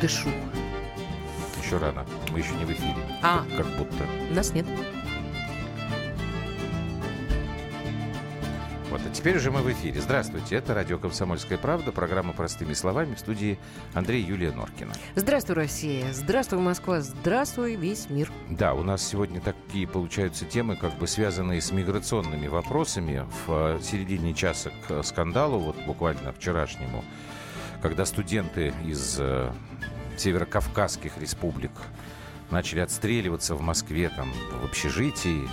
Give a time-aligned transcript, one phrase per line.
[0.00, 0.28] дышу.
[1.62, 2.06] Еще рано.
[2.30, 2.96] Мы еще не в эфире.
[3.22, 3.44] А.
[3.56, 4.04] Как будто.
[4.30, 4.66] Нас нет.
[8.90, 10.00] Вот, а теперь уже мы в эфире.
[10.00, 13.58] Здравствуйте, это радио «Комсомольская правда», программа «Простыми словами» в студии
[13.92, 14.92] Андрей Юлия Норкина.
[15.14, 16.10] Здравствуй, Россия.
[16.14, 17.02] Здравствуй, Москва.
[17.02, 18.32] Здравствуй, весь мир.
[18.48, 23.26] Да, у нас сегодня такие получаются темы, как бы связанные с миграционными вопросами.
[23.46, 27.04] В э, середине часа к скандалу, вот буквально вчерашнему,
[27.82, 29.52] когда студенты из э,
[30.20, 31.72] северокавказских республик.
[32.50, 34.32] Начали отстреливаться в Москве, там,
[34.62, 35.48] в общежитии,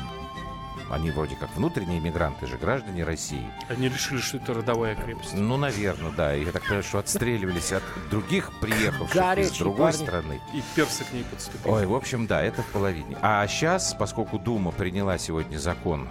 [0.90, 3.46] они вроде как внутренние мигранты же, граждане России.
[3.70, 5.34] Они решили, что это родовая крепость.
[5.34, 6.36] Ну, наверное, да.
[6.36, 10.06] И Я так понимаю, что отстреливались от других приехавших из Горячие другой парни.
[10.06, 10.42] страны.
[10.54, 11.72] И персы к ней подступили.
[11.72, 13.18] Ой, в общем, да, это в половине.
[13.22, 16.10] А сейчас, поскольку Дума приняла сегодня закон,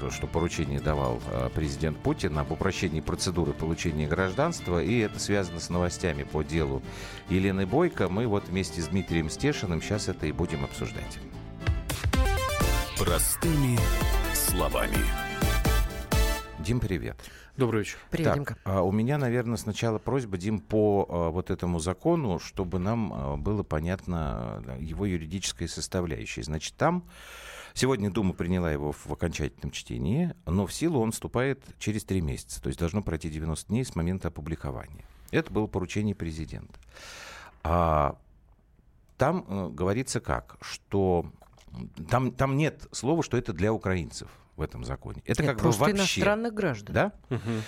[0.00, 5.60] вот, что поручение давал э, президент Путин об упрощении процедуры получения гражданства, и это связано
[5.60, 6.82] с новостями по делу
[7.28, 11.18] Елены Бойко, мы вот вместе с Дмитрием Стешиным сейчас это и будем обсуждать.
[13.04, 13.76] Простыми
[14.32, 14.96] словами.
[16.60, 17.16] Дим, привет.
[17.56, 17.98] Добрый вечер.
[18.10, 18.56] Привет, Так, Димка.
[18.62, 23.36] а, у меня, наверное, сначала просьба, Дим, по а, вот этому закону, чтобы нам а,
[23.36, 26.44] было понятно его юридическая составляющая.
[26.44, 27.02] Значит, там
[27.74, 32.62] сегодня Дума приняла его в окончательном чтении, но в силу он вступает через три месяца,
[32.62, 35.04] то есть должно пройти 90 дней с момента опубликования.
[35.32, 36.78] Это было поручение президента.
[37.64, 38.16] А,
[39.18, 41.26] там э, говорится как, что
[42.08, 45.22] там, там нет слова, что это для украинцев в этом законе.
[45.24, 45.98] Это Нет, как бы просто вообще.
[45.98, 46.94] иностранных граждан.
[46.94, 47.12] Да?
[47.30, 47.62] Мгм.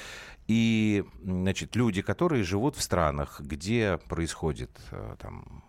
[0.46, 5.64] И, значит, люди, которые живут в странах, где происходит э, там,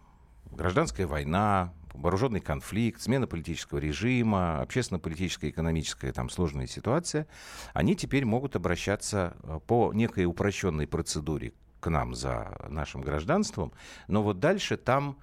[0.52, 7.28] гражданская война, вооруженный конфликт, смена политического режима, общественно-политическая, экономическая там сложная ситуация,
[7.74, 13.72] они теперь могут обращаться э, по некой упрощенной процедуре к нам за нашим гражданством.
[14.10, 15.18] Но вот дальше там,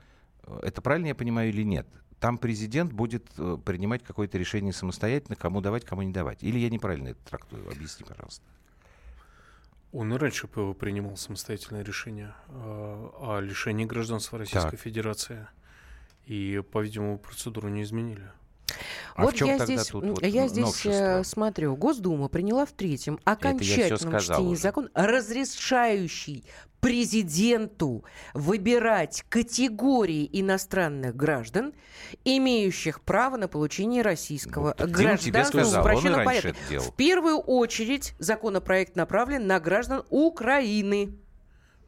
[0.44, 1.86] э, это правильно я понимаю или нет,
[2.22, 6.40] там президент будет э, принимать какое-то решение самостоятельно, кому давать, кому не давать.
[6.44, 7.68] Или я неправильно это трактую?
[7.68, 8.44] Объясни, пожалуйста.
[9.90, 14.80] Он и раньше принимал самостоятельное решение о лишении гражданства Российской Так.
[14.80, 15.48] Федерации.
[16.26, 18.30] И, по-видимому, процедуру не изменили.
[19.14, 21.20] А вот в чем я тогда здесь, тут вот я здесь новшество?
[21.20, 24.60] э, смотрю, Госдума приняла в третьем окончательном чтении уже.
[24.60, 26.44] закон, разрешающий
[26.82, 31.74] президенту выбирать категории иностранных граждан,
[32.24, 36.80] имеющих право на получение российского Ну, гражданства в упрощенном порядке.
[36.80, 41.14] В первую очередь законопроект направлен на граждан Украины.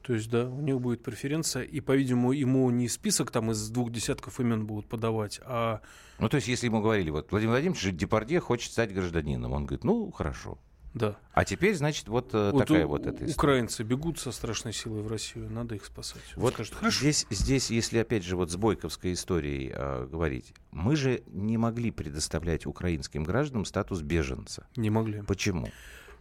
[0.06, 3.91] То есть, да, у него будет преференция, и, по-видимому, ему не список там из двух
[3.91, 5.81] десятков имен будут подавать, а
[6.19, 9.82] Ну, то есть, если ему говорили, вот Владимир Владимирович Депардье хочет стать гражданином, он говорит,
[9.82, 10.59] ну, хорошо.
[10.93, 11.16] да.
[11.32, 13.32] А теперь, значит, вот, э, Вот такая у- вот эта история.
[13.34, 16.22] украинцы бегут со страшной силой в Россию, надо их спасать.
[16.37, 17.00] Вот скажет, хорошо.
[17.00, 21.91] здесь, здесь, если опять же вот с Бойковской историей э, говорить, мы же не могли
[21.91, 24.66] предоставлять украинским гражданам статус беженца.
[24.76, 25.22] Не могли.
[25.22, 25.69] Почему?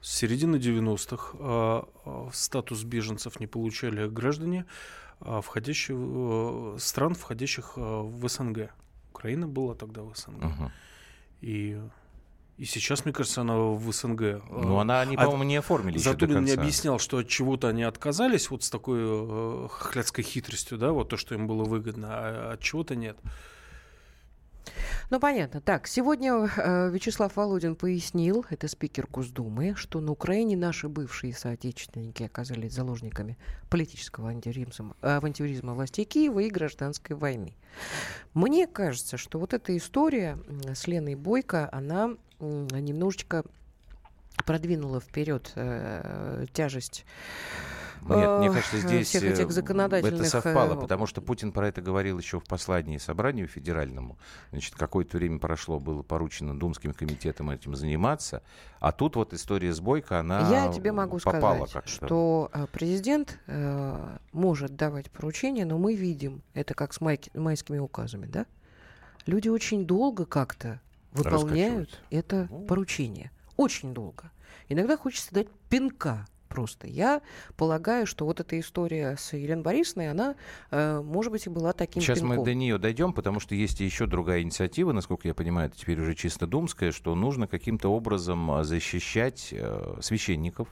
[0.04, 4.66] С середины 90-х а, а, статус беженцев не получали граждане
[5.22, 8.72] а, входящие, в- э, стран, входящих а, в СНГ.
[9.12, 10.44] Украина была тогда в СНГ.
[10.44, 10.72] Мгм.
[11.40, 11.80] И,
[12.58, 14.42] и сейчас, мне кажется, она в СНГ.
[14.50, 17.84] Ну, А, она, они, а по-моему, не оформили Затулин мне объяснял, что от чего-то они
[17.84, 22.52] отказались вот с такой э, хохлядской хитростью, да, вот то, что им было выгодно, а
[22.56, 23.18] от чего-то нет.
[25.10, 25.62] Ну, понятно.
[25.62, 32.24] Так, сегодня э, Вячеслав Володин пояснил, это спикер Госдумы, что на Украине наши бывшие соотечественники
[32.24, 33.38] оказались заложниками
[33.70, 37.56] политического антиризма, авантюризма властей Киева и гражданской войны.
[38.34, 40.38] Мне кажется, что вот эта история
[40.74, 43.44] с Леной Бойко, она немножечко
[44.46, 47.06] продвинула вперед э, тяжесть
[48.10, 51.52] Нет, мне э, кажется, здесь всех этих э, законодательных, это совпало, э, потому что Путин
[51.52, 54.18] про это говорил еще в послании собранию федеральному.
[54.52, 58.44] Значит, какое-то время прошло, было поручено Думским комитетом этим заниматься,
[58.80, 63.40] а тут вот история с Бойко, она Я тебе могу попала сказать, что э, президент
[63.48, 68.46] э, может давать поручения, но мы видим, это как с майки- майскими указами, да?
[69.26, 70.82] Люди очень долго как-то
[71.14, 72.66] выполняют это Ну.
[72.66, 73.32] поручение.
[73.56, 74.32] Очень долго.
[74.70, 76.88] Иногда хочется дать пинка просто.
[76.88, 77.22] Я
[77.58, 80.36] полагаю, что вот эта история с Еленой Борисовной, она,
[80.70, 82.46] э, может быть, и была таким Сейчас мы пинком.
[82.46, 86.14] до нее дойдем, потому что есть еще другая инициатива, насколько я понимаю, это теперь уже
[86.14, 90.68] чисто думская, что нужно каким-то образом а, защищать э, священников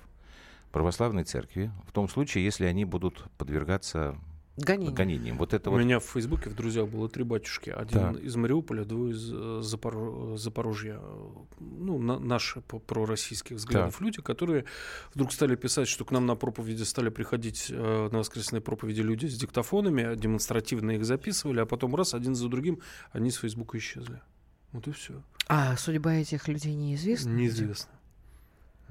[0.72, 4.16] православной церкви, в том случае, если они будут подвергаться
[4.58, 4.94] Гонением.
[4.94, 5.38] гонением.
[5.38, 7.70] Вот это У вот меня в Фейсбуке в друзьях было три батюшки.
[7.70, 8.20] Один Да.
[8.20, 11.00] из Мариуполя, двое из э, Запоро- Запорожья.
[11.60, 14.66] Ну, на- наши пророссийских взглядов люди, которые
[15.16, 19.26] вдруг стали писать, что к нам на проповеди стали приходить э, на воскресные проповеди люди
[19.28, 22.82] с диктофонами, демонстративно их записывали, а потом раз, один за другим,
[23.14, 24.22] они с Фейсбука исчезли.
[24.74, 25.24] Вот и все.
[25.48, 27.30] А судьба этих людей неизвестна?
[27.30, 27.92] Неизвестно.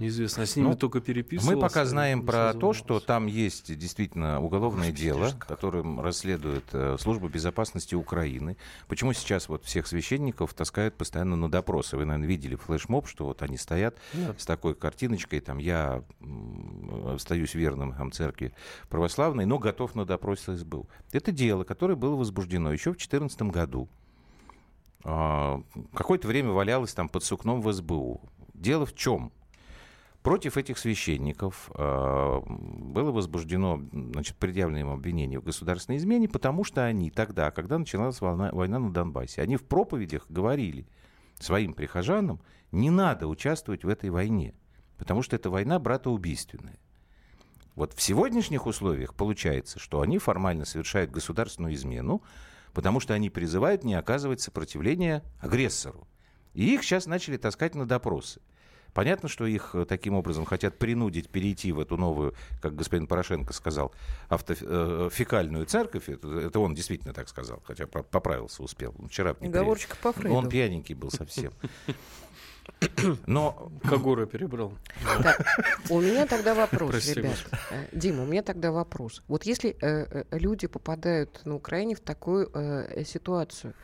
[0.01, 0.45] Неизвестно.
[0.45, 1.55] А с ними Ну, только переписывался.
[1.55, 7.29] Мы пока знаем про то, что там есть действительно уголовное дело, которым расследует э, Служба
[7.29, 8.57] безопасности Украины.
[8.89, 11.99] Почему сейчас вот всех священников таскают постоянно на допросы?
[11.99, 14.41] Вы, наверное, видели флешмоб, что вот они стоят Нет.
[14.41, 16.03] с такой картиночкой, там, я
[17.07, 18.55] остаюсь верным там, церкви
[18.89, 20.89] православной, но готов на допрос СБУ.
[21.13, 23.89] Это дело, которое было возбуждено еще в 2014 году.
[25.05, 25.63] А,
[25.95, 28.23] Какое-то время валялось там под сукном в СБУ.
[28.55, 29.31] Дело в чем?
[30.23, 36.85] Против этих священников э, было возбуждено, значит, предъявлено им обвинение в государственной измене, потому что
[36.85, 40.87] они тогда, когда начиналась война, война на Донбассе, они в проповедях говорили
[41.39, 42.41] своим прихожанам,
[42.71, 44.55] не надо участвовать в этой войне,
[44.99, 46.79] потому что эта война братоубийственная.
[47.75, 52.23] Вот в сегодняшних условиях получается, что они формально совершают государственную измену,
[52.75, 56.07] потому что они призывают не оказывать сопротивления агрессору.
[56.53, 58.43] И их сейчас начали таскать на допросы.
[58.95, 63.53] Понятно, что их э, таким образом хотят принудить перейти в эту новую, как господин Порошенко
[63.53, 63.93] сказал,
[64.29, 66.09] автофекальную церковь.
[66.09, 68.95] Это, это он действительно так сказал, хотя поправился успел.
[68.99, 69.49] Он Вчера не.
[69.49, 70.35] Оговорочка по Фрейду.
[70.35, 71.53] Он пьяненький был совсем.
[73.27, 74.73] Но Кагора перебрал.
[75.23, 75.45] Так,
[75.89, 77.37] у меня тогда вопрос, Прости, ребят.
[77.71, 79.23] Э, Дима, у меня тогда вопрос.
[79.29, 83.75] Вот если э, э, люди попадают на Украине в такую э, ситуацию,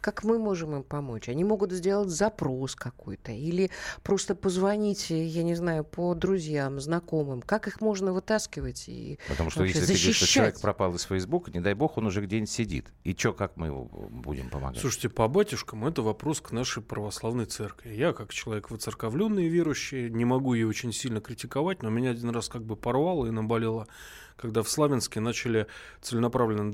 [0.00, 1.28] как мы можем им помочь?
[1.28, 3.70] Они могут сделать запрос какой-то или
[4.02, 7.42] просто позвонить, э, я не знаю, по друзьям, знакомым.
[7.42, 8.84] Как их можно вытаскивать?
[8.88, 10.34] И Потому что если ты видишь, что защищать?
[10.34, 12.86] человек пропал из Фейсбука, не дай бог, он уже где-нибудь сидит.
[13.04, 14.80] И что, как мы его будем помогать?
[14.80, 17.94] Слушайте, по батюшкам это вопрос к нашей православной церкви.
[17.94, 22.30] Я, как человек воцерковленный и верующий, не могу ее очень сильно критиковать, но меня один
[22.30, 23.88] раз как бы порвало и наболело,
[24.36, 25.66] когда в Славянске начали
[26.02, 26.70] целенаправленно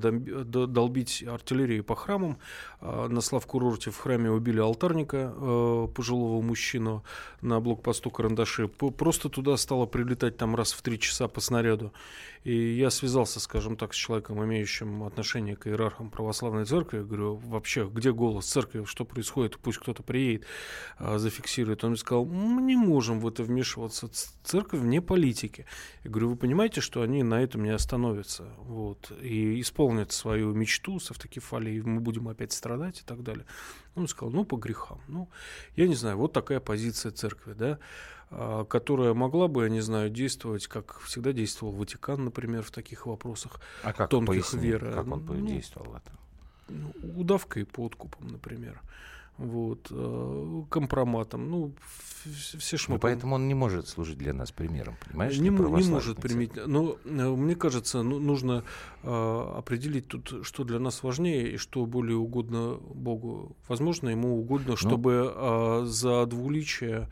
[0.67, 2.39] долбить артиллерию по храмам.
[2.81, 7.05] А, На Славкурорте в храме убили алтарника, э, пожилого мужчину,
[7.41, 8.67] на блокпосту Карандаши.
[8.69, 11.93] Просто туда стало прилетать там раз в три часа по снаряду.
[12.45, 17.03] И я связался, скажем так, с человеком, имеющим отношение к иерархам православной церкви.
[17.03, 20.45] Говорю, вообще, где голос церкви, что происходит, пусть кто-то приедет,
[20.99, 21.19] а,
[21.53, 21.85] зафиксирует.
[21.85, 24.09] Он сказал, мы не можем в это вмешиваться,
[24.43, 25.67] церковь вне политики.
[26.05, 30.99] Я говорю, вы понимаете, что они на этом не остановятся, вот, и исполнят свою мечту
[30.99, 33.45] с автокефалией, мы будем опять страдать и так далее.
[33.95, 35.01] Он сказал, ну, по грехам.
[35.09, 35.29] Ну,
[35.77, 37.79] я не знаю, вот такая позиция церкви, да,
[38.31, 43.07] а, которая могла бы, я не знаю, действовать, как всегда действовал Ватикан, например, в таких
[43.07, 44.93] вопросах, а как тонких поясни, веры.
[44.93, 46.19] как он Ну, действовал в этом?
[46.69, 48.81] ну, удавкой и подкупом, например.
[49.39, 51.73] Вот, э, компроматом, ну,
[52.59, 53.01] все Ну, шматы.
[53.01, 55.39] поэтому он не может служить для нас примером, понимаешь?
[55.39, 56.53] не, не может применить.
[56.67, 58.63] Но э, мне кажется, ну, нужно
[59.03, 63.57] э, определить тут, что для нас важнее и что более угодно Богу.
[63.69, 67.09] Возможно, ему Ну, угодно, чтобы э, за двуличие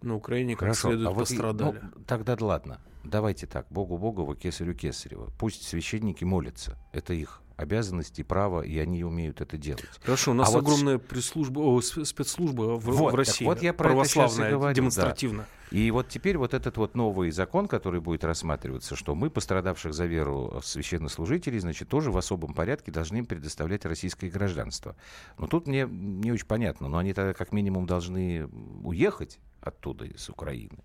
[0.00, 1.80] на Украине как Хорошо, следует а вот и- пострадали.
[1.82, 2.78] ну, тогда да ладно.
[3.02, 3.66] Давайте так.
[3.68, 5.30] Богу Богово, кесарю Кесарева.
[5.38, 6.78] Пусть священники молятся.
[6.92, 9.84] Это их обязанность и право, и они умеют это делать.
[10.02, 13.44] Хорошо, у нас а вот огромная пресс-служба, о, спецслужба в, Вот, в России.
[13.44, 14.74] вот я про это православная, говорю, да.
[14.74, 15.46] демонстративно.
[15.70, 20.06] И вот теперь вот этот вот новый закон, который будет рассматриваться, что мы, пострадавших за
[20.06, 24.94] веру священнослужителей, значит, тоже в особом порядке должны им предоставлять российское гражданство.
[25.38, 28.46] Но тут мне не очень понятно, но они тогда как минимум должны
[28.84, 30.78] уехать оттуда, из Украины.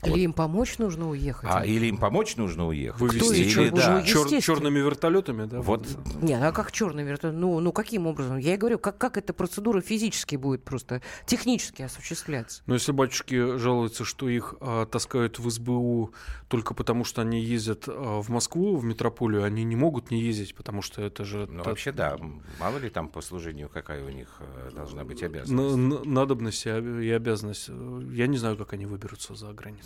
[0.00, 1.48] А Или вот- им помочь нужно уехать?
[1.50, 3.00] а, или им помочь нужно уехать.
[3.00, 4.40] Вывести еще или, да, естественно.
[4.42, 5.62] черными вертолетами, да?
[5.62, 5.86] Вот
[6.20, 7.36] Нет, а как черный вертолет?
[7.36, 8.36] Ну, ну каким образом?
[8.36, 12.62] Я и говорю, как, как эта процедура физически будет просто технически осуществляться?
[12.66, 16.12] Но если батюшки жалуются, что их а, таскают в СБУ
[16.48, 20.54] только потому, что они ездят а, в Москву, в метрополию, они не могут не ездить,
[20.54, 22.18] потому что это же Ну, та- вообще, да.
[22.60, 25.76] Мало ли там по служению какая у них э, должна быть обязанность.
[25.76, 27.68] на- надобность об- и обязанность.
[28.12, 29.83] Я не знаю, как они выберутся за границу.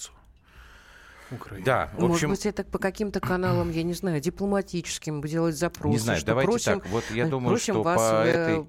[1.30, 1.64] Украины.
[1.64, 5.92] Да, в Может общем, быть, это по каким-то каналам, я не знаю, дипломатическим делать запросы.
[5.92, 6.88] не знаю, что давайте просим, так.
[6.90, 8.66] Вот я э, думаю, что вас, по э, этой,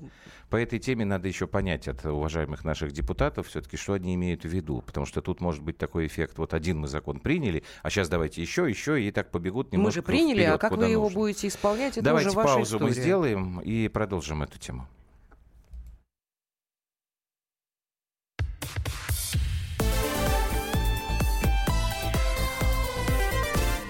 [0.49, 4.47] по этой теме надо еще понять от уважаемых наших депутатов все-таки, что они имеют в
[4.47, 4.81] виду.
[4.85, 6.37] Потому что тут может быть такой эффект.
[6.37, 9.99] Вот один мы закон приняли, а сейчас давайте еще, еще, и так побегут Мы немножко
[9.99, 11.19] же приняли, а вперед, как куда вы его нужно.
[11.19, 13.01] будете исполнять, это Давайте уже ваша паузу мы история.
[13.03, 14.87] сделаем и продолжим эту тему.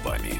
[0.00, 0.34] Словами.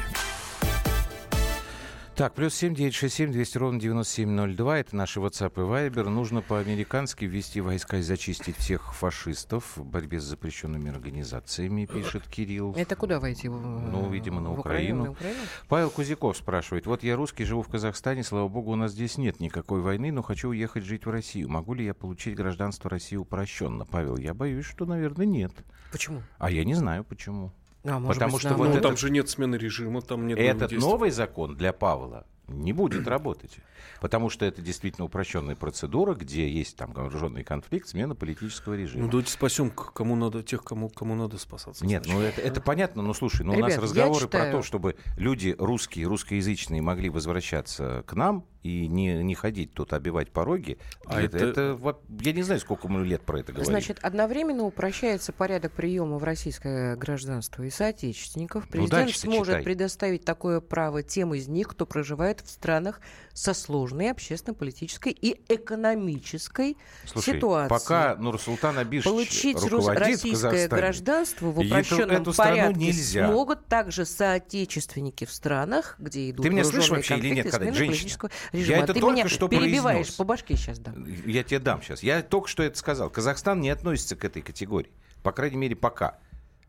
[2.15, 4.79] Так, плюс семь девять шесть семь двести ровно девяносто семь ноль два.
[4.79, 6.09] Это наши WhatsApp и Viber.
[6.09, 12.73] Нужно по-американски ввести войска и зачистить всех фашистов в борьбе с запрещенными организациями, пишет Кирилл.
[12.75, 13.49] Это куда войти?
[13.49, 15.05] В- Ну, видимо, на в Украину.
[15.05, 15.37] на Украину?
[15.69, 16.87] Павел Кузяков спрашивает.
[16.87, 20.23] Вот я русский, живу в Казахстане, слава богу, у нас здесь нет никакой войны, но
[20.23, 21.49] хочу уехать жить в Россию.
[21.49, 23.85] Могу ли я получить гражданство России упрощенно?
[23.85, 25.51] Павел, я боюсь, что, наверное, нет.
[25.91, 26.23] Почему?
[26.39, 27.51] А я не знаю, почему.
[27.87, 30.27] А, может Потому быть, что на- вот Ну, это- там же нет смены режима, там
[30.27, 33.57] нет Этот новый закон для Павла не будет работать.
[33.99, 39.05] Потому что это действительно упрощенная процедура, где есть там вооруженный конфликт, смена политического режима.
[39.05, 41.83] Ну, давайте спасем, кому надо, тех, кому, кому надо спасаться.
[41.85, 44.61] Нет, ну это, это понятно, но слушай, ну у Ребят, нас я разговоры про то,
[44.61, 50.77] чтобы люди русские, русскоязычные могли возвращаться к нам и не, не ходить тут обивать пороги.
[51.05, 53.71] А это, это- это во- я не знаю, сколько мы лет про это говорим.
[53.71, 58.67] Значит, одновременно упрощается порядок приема в российское гражданство и соотечественников.
[58.67, 59.63] Президент Ну, сможет читай.
[59.63, 62.99] предоставить такое право тем из них, кто проживает в странах
[63.33, 67.69] со сложной общественно-политической и экономической Слушай, ситуацией.
[67.79, 69.57] пока Нурсултан Абишевич Получить
[69.87, 73.27] российское гражданство в эту- упрощенном эту страну порядке нельзя.
[73.27, 77.73] смогут также соотечественники в странах, где идут Ты меня слышишь вообще или нет, конфликты, когда
[77.73, 78.29] женщина?
[78.57, 78.83] Политического Я режима.
[78.83, 80.15] это Ты только меня что перебиваешь, произнес.
[80.15, 81.05] по башке сейчас дам.
[81.25, 82.03] Я тебе дам сейчас.
[82.03, 83.09] Я только что это сказал.
[83.09, 84.91] Казахстан не относится к этой категории.
[85.23, 86.19] По крайней мере, пока.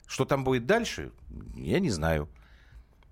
[0.07, 1.13] Что там будет дальше,
[1.55, 2.29] я не знаю.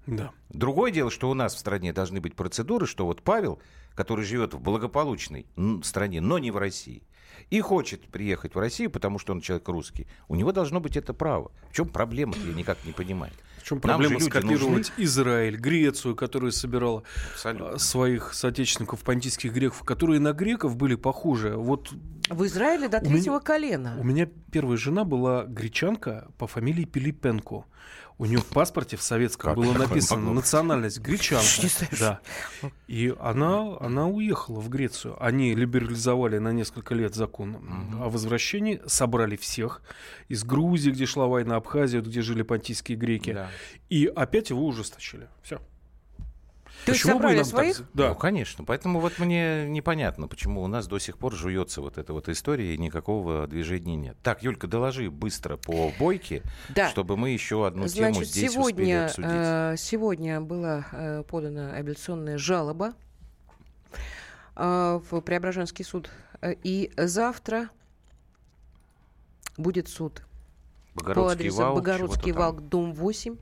[0.06, 0.30] Да.
[0.50, 3.60] Другое дело, что у нас в стране должны быть процедуры, что вот Павел,
[3.94, 5.46] который живет в благополучной
[5.82, 7.02] стране, но не в России,
[7.50, 11.12] и хочет приехать в Россию, потому что он человек русский, у него должно быть это
[11.14, 11.50] право.
[11.70, 13.32] В чем проблема я никак не понимаю.
[13.58, 15.04] В чем Нам же проблема скопировать нужны.
[15.04, 17.02] Израиль, Грецию, которая собирала
[17.32, 17.74] Абсолютно.
[17.74, 21.56] а, своих соотечественников, понтийских греков, которые на греков были похожи.
[21.56, 21.90] Вот
[22.30, 23.96] В Израиле до У меня- третьего колена.
[23.98, 27.64] у меня первая жена была гречанка по фамилии Пилипенко.
[28.18, 31.68] У нее в паспорте в советском Как было написано национальность гречанка.
[32.00, 32.20] Да.
[32.86, 35.22] И она, она уехала в Грецию.
[35.22, 37.56] Они либерализовали на несколько лет закон
[38.00, 39.82] о возвращении, собрали всех
[40.28, 43.50] из Грузии, где шла война, Абхазия, где жили понтийские греки, Да.
[43.90, 45.28] и опять его ужесточили.
[45.42, 45.60] Все.
[46.84, 47.82] То есть собрали своих?
[47.94, 48.10] Да.
[48.10, 48.64] Ну, конечно.
[48.64, 52.74] Поэтому вот мне непонятно, почему у нас до сих пор жуется вот эта вот история,
[52.74, 54.16] и никакого движения нет.
[54.22, 56.88] Так, Юлька, доложи быстро по бойке, Да.
[56.90, 59.30] чтобы мы еще одну тему Значит, здесь успели сегодня, обсудить.
[59.32, 62.92] э, сегодня была э, подана апелляционная жалоба
[64.54, 66.10] э, в Преображенский суд.
[66.62, 67.70] И завтра
[69.56, 70.22] будет суд
[70.94, 73.36] по Богородский адресу вал, Богородский вал, дом 8,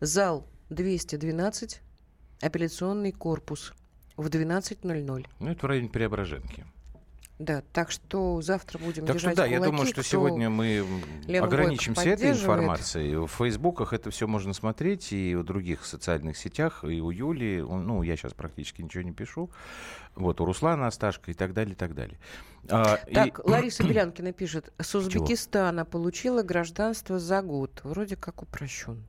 [0.00, 1.80] зал 212,
[2.44, 3.72] апелляционный корпус
[4.16, 5.26] в 12.00.
[5.40, 6.64] Ну, это в районе Преображенки.
[7.40, 10.86] Да, так что завтра будем Так что держать да, я кулаки, думаю, что сегодня мы
[11.36, 13.16] ограничимся этой информацией.
[13.16, 17.60] В фейсбуках это все можно смотреть, и в других социальных сетях, и у Юли.
[17.60, 19.50] Ну, я сейчас практически ничего не пишу.
[20.14, 22.18] Вот, у Руслана Асташка и так далее, и так далее.
[22.68, 27.80] А, и- Так, Лариса Белянкина пишет, с Узбекистана получила гражданство за год.
[27.82, 29.02] Вроде как упрощен.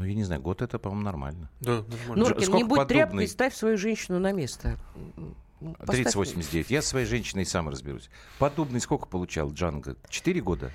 [0.00, 1.50] Ну, я не знаю, год это, по-моему, нормально.
[1.60, 2.16] Да, нормально.
[2.16, 2.94] Норкин, сколько не будь подобный?
[3.04, 4.78] тряпкой, ставь свою женщину на место.
[5.18, 5.36] М,
[5.78, 6.70] поставь- 3089.
[6.70, 8.08] Я со своей женщиной сам разберусь.
[8.38, 9.96] Подобный сколько получал Джанго?
[10.08, 10.70] Четыре года?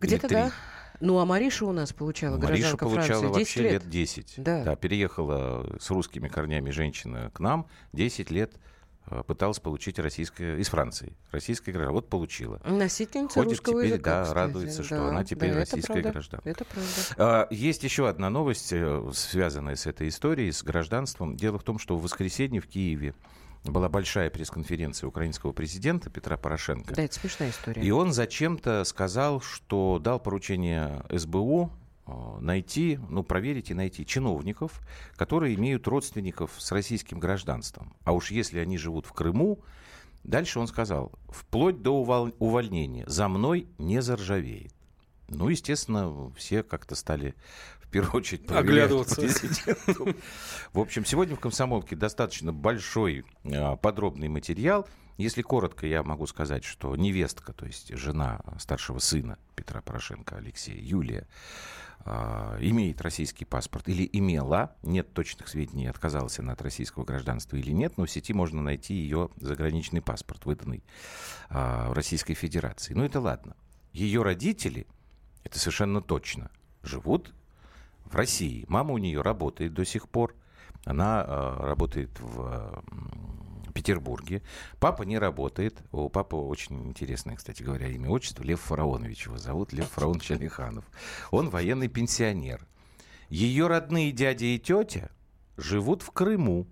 [0.00, 0.50] Где-то да.
[0.98, 3.72] Ну, а Мариша у нас получала Мариша гражданка получала Франции 10 вообще лет.
[3.84, 4.34] лет 10.
[4.38, 4.74] Да.
[4.74, 7.68] переехала с русскими корнями женщина к нам.
[7.92, 8.54] 10 лет
[9.26, 11.14] пыталась получить российское из Франции.
[11.30, 11.94] Российское гражданство.
[12.00, 12.60] Вот получила.
[12.64, 14.36] Носительница Ходит русского теперь, языка, да, кстати.
[14.36, 16.10] радуется, что Да, она теперь да, это российская правда.
[16.12, 16.48] гражданка.
[16.48, 16.90] Это правда.
[17.18, 21.36] А, Есть еще одна новость, э, связанная с этой историей, с гражданством.
[21.36, 23.14] Дело в том, что в воскресенье в Киеве
[23.64, 26.94] была большая пресс-конференция украинского президента Петра Порошенко.
[26.94, 27.82] Да, это смешная история.
[27.82, 31.83] И он зачем-то сказал, что дал поручение СБУ э,
[32.40, 34.80] найти, ну, проверить и найти чиновников,
[35.16, 37.94] которые имеют родственников с российским гражданством.
[38.04, 39.60] А уж если они живут в Крыму,
[40.22, 44.74] дальше он сказал, вплоть до увол- увольнения, за мной не заржавеет.
[45.28, 47.34] Ну, естественно, все как-то стали
[47.80, 49.22] в первую очередь Оглядываться.
[50.72, 54.86] В общем, сегодня в «Комсомолке» достаточно большой а, подробный материал.
[55.16, 60.80] Если коротко, я могу сказать, что невестка, то есть жена старшего сына Петра Порошенко, Алексея,
[60.80, 61.28] Юлия,
[62.04, 67.96] имеет российский паспорт или имела, нет точных сведений, отказалась она от российского гражданства или нет,
[67.96, 70.84] но в сети можно найти ее заграничный паспорт, выданный
[71.48, 72.92] а, в Российской Федерации.
[72.92, 73.56] Ну это ладно.
[73.92, 74.86] Ее родители,
[75.44, 76.50] это совершенно точно,
[76.82, 77.32] живут
[78.04, 78.66] в России.
[78.68, 80.34] Мама у нее работает до сих пор.
[80.84, 82.84] Она э, работает в
[83.74, 84.42] Петербурге.
[84.78, 85.82] Папа не работает.
[85.92, 88.42] У папы очень интересное, кстати говоря, имя, отчество.
[88.42, 89.72] Лев Фараонович его зовут.
[89.72, 90.84] Лев Фараонович Алиханов.
[91.30, 92.66] Он военный пенсионер.
[93.28, 95.10] Ее родные дядя и тетя
[95.56, 96.66] живут в Крыму.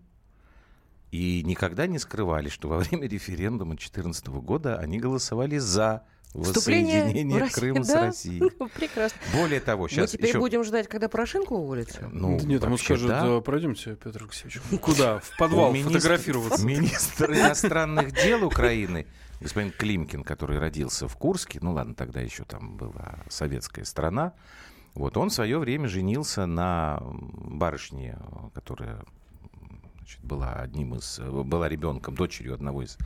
[1.11, 7.41] И никогда не скрывали, что во время референдума 2014 года они голосовали за воссоединение в
[7.41, 8.01] Россию, Крыма с да?
[8.07, 8.43] Россией.
[8.59, 9.19] Ну, Прекрасно.
[9.35, 10.39] Более того, Мы сейчас теперь еще...
[10.39, 12.09] будем ждать, когда Порошенко уволится.
[12.13, 13.27] Ну, Да Нет, ему скажут, да.
[13.27, 14.61] да, пройдемте, Петр Алексеевич.
[14.71, 15.19] Ну, Куда?
[15.21, 16.65] В подвал фотографироваться.
[16.65, 19.07] Министр иностранных дел Украины,
[19.41, 24.35] господин Климкин, который родился в Курске, ну ладно, тогда еще там была советская страна,
[24.95, 28.19] вот он в свое время женился на барышне,
[28.55, 29.03] которая
[29.99, 32.99] значит, была одним из, была ребенком, дочерью одного из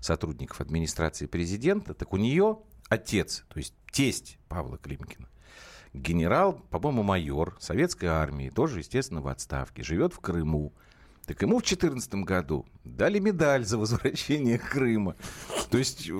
[0.00, 2.58] сотрудников администрации президента, так у нее
[2.90, 5.28] отец, то есть тесть Павла Климкина,
[5.94, 10.74] генерал, по-моему, майор советской армии, тоже, естественно, в отставке, живет в Крыму.
[11.24, 15.16] Так ему в 2014 году дали медаль за возвращение Крыма.
[15.70, 16.18] То есть э,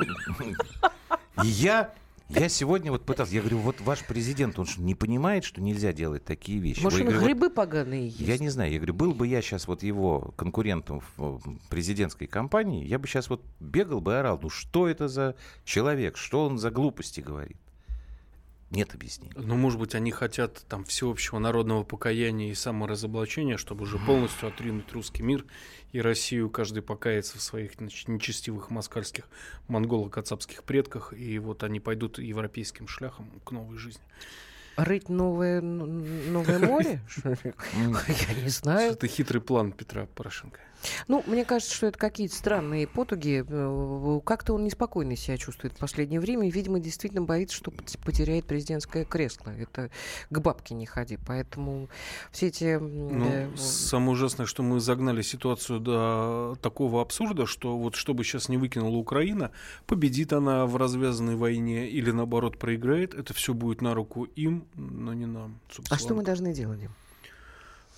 [1.42, 1.92] я,
[2.30, 5.92] я сегодня вот пытался, я говорю, вот ваш президент, он что, не понимает, что нельзя
[5.92, 6.80] делать такие вещи?
[6.80, 8.20] Может, он говорю, вот грибы поганые есть?
[8.20, 12.86] я не знаю, я говорю, был бы я сейчас вот его конкурентом в президентской кампании,
[12.86, 15.34] я бы сейчас вот бегал бы и орал, ну что это за
[15.64, 17.56] человек, что он за глупости говорит?
[18.70, 19.32] Нет объяснений.
[19.34, 24.92] Ну, может быть, они хотят там всеобщего народного покаяния и саморазоблачения, чтобы уже полностью отринуть
[24.92, 25.44] русский мир
[25.90, 26.50] и Россию.
[26.50, 29.28] Каждый покается в своих значит, нечестивых москальских
[29.66, 31.12] монголо-кацапских предках.
[31.12, 34.02] И вот они пойдут европейским шляхом к новой жизни.
[34.76, 37.00] Рыть новое, новое море?
[37.24, 38.92] Я не знаю.
[38.92, 40.60] Это хитрый план Петра Порошенко.
[41.08, 43.44] Ну, мне кажется, что это какие-то странные потуги.
[43.46, 46.48] Э, Как-то он неспокойно себя чувствует в последнее время.
[46.48, 49.50] И, видимо, действительно боится, что пот- потеряет президентское кресло.
[49.50, 49.90] Это
[50.30, 51.18] к бабке не ходи.
[51.26, 51.88] Поэтому
[52.30, 52.78] все эти...
[52.78, 58.24] Ну, э, самое ужасное, что мы загнали ситуацию до такого абсурда, что вот что бы
[58.24, 59.50] сейчас не выкинула Украина,
[59.86, 65.12] победит она в развязанной войне или наоборот проиграет, это все будет на руку им, но
[65.12, 65.58] не нам.
[65.68, 65.98] А собственно.
[65.98, 66.80] что мы должны делать?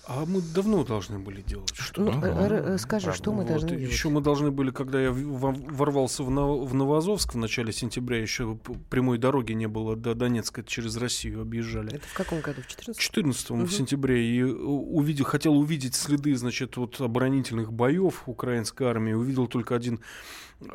[0.05, 1.71] А мы давно должны были делать.
[1.73, 2.01] Что?
[2.01, 4.15] Ну, э, э, скажи, что мы Вот, должны Еще делать?
[4.15, 8.57] мы должны были, когда я ворвался в, Нов- в начале сентября, еще
[8.89, 11.93] прямой дороги не было до Донецка, через Россию объезжали.
[11.95, 12.61] Это в каком году?
[12.61, 13.65] В 14 14 Мгм.
[13.67, 19.13] в сентябре и у- увидел, хотел увидеть следы, значит, вот оборонительных боев украинской армии.
[19.13, 20.01] Увидел только один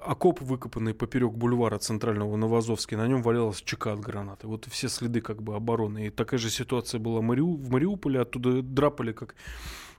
[0.03, 2.95] окоп, выкопанный поперек бульвара центрального Новоазовски.
[2.95, 4.47] На нем валялась чека от гранаты.
[4.47, 6.07] Вот все следы как бы обороны.
[6.07, 8.21] И такая же ситуация была в Мариуполе.
[8.21, 9.35] Оттуда драпали, как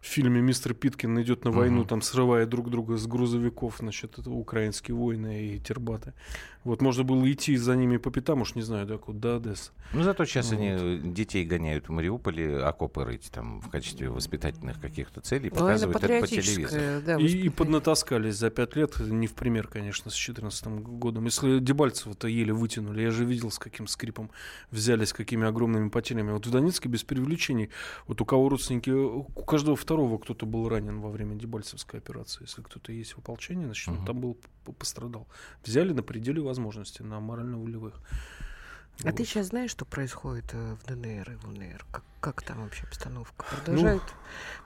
[0.01, 1.87] в фильме «Мистер Питкин идет на войну», Мгм.
[1.87, 6.13] там срывая друг друга с грузовиков, значит, это украинские воины и тербаты.
[6.65, 9.71] Вот можно было идти за ними по пятам, уж не знаю, да, куда, до Одессы.
[9.93, 10.59] Ну, зато сейчас Вот.
[10.59, 16.03] они детей гоняют в Мариуполе, окопы рыть там в качестве воспитательных каких-то целей, Ну, показывают
[16.03, 17.01] это по телевизору.
[17.05, 21.25] да, И, и поднатаскались за пять лет, не в пример, конечно, с 2014 годом.
[21.25, 24.29] Если Дебальцева-то еле вытянули, я же видел, с каким скрипом
[24.69, 26.31] взяли, с какими огромными потерями.
[26.31, 27.69] Вот в Донецке без привлечений,
[28.05, 32.43] вот у кого родственники, у каждого второго кто-то был ранен во время Дебальцевской операции.
[32.43, 34.05] Если кто-то есть в ополчении, значит, он Мгм.
[34.05, 34.37] там был,
[34.77, 35.27] пострадал.
[35.65, 37.99] Взяли на пределе возможностей, на морально-волевых.
[39.03, 39.15] А Вот.
[39.15, 41.85] ты сейчас знаешь, что происходит э, в ДНР и в ЛНР?
[41.91, 43.45] Как, как там вообще обстановка?
[43.51, 44.03] Ну, Продолжают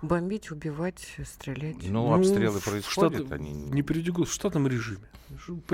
[0.02, 1.78] бомбить, убивать, стрелять?
[1.84, 3.54] Ну, обстрелы в происходят, штат- они...
[3.54, 5.08] Не передергу, в штатном режиме.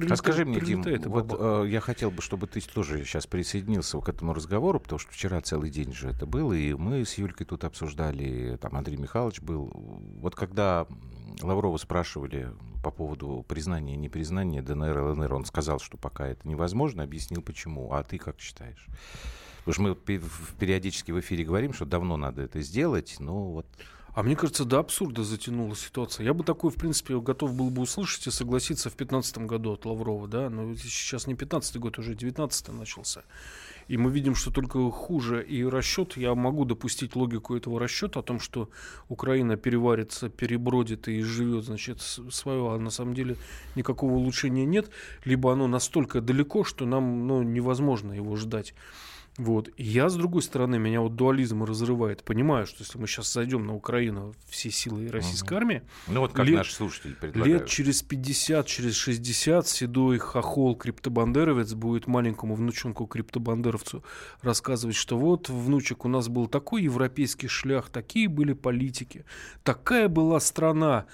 [0.09, 4.07] А скажи мне, Дим, вот э, я хотел бы, чтобы ты тоже сейчас присоединился к
[4.09, 7.63] этому разговору, потому что вчера целый день же это было, и мы с Юлькой тут
[7.63, 9.69] обсуждали, там Андрей Михайлович был.
[10.21, 10.85] Вот когда
[11.41, 16.47] Лаврова спрашивали по поводу признания и непризнания ДНР и ЛНР, он сказал, что пока это
[16.47, 17.93] невозможно, объяснил почему.
[17.93, 18.85] А ты как считаешь?
[19.65, 20.21] Потому что мы
[20.59, 23.65] периодически в эфире говорим, что давно надо это сделать, но вот
[24.15, 26.25] А мне кажется, до абсурда затянула ситуация.
[26.25, 29.85] Я бы такой, в принципе, готов был бы услышать и согласиться в 2015 году от
[29.85, 33.23] Лаврова, да, но сейчас не 15 год, уже 19 начался.
[33.89, 35.43] И мы видим, что только хуже.
[35.43, 38.69] И расчет, я могу допустить логику этого расчета о том, что
[39.09, 43.35] Украина переварится, перебродит и живет, значит, свое, а на самом деле
[43.75, 44.91] никакого улучшения нет.
[45.25, 48.75] Либо оно настолько далеко, что нам ну, невозможно его ждать.
[49.37, 49.69] Вот.
[49.77, 52.23] И я, с другой стороны, меня вот дуализм разрывает.
[52.23, 56.45] Понимаю, что если мы сейчас зайдем на Украину все силы российской армии, Ну вот как
[56.45, 57.61] Лет- наш слушатель предлагает.
[57.61, 64.03] лет через 50, через 60 седой хохол криптобандеровец будет маленькому внученку криптобандеровцу
[64.41, 69.23] рассказывать, что вот, внучек, у нас был такой европейский шлях, такие были политики,
[69.63, 71.05] такая была страна.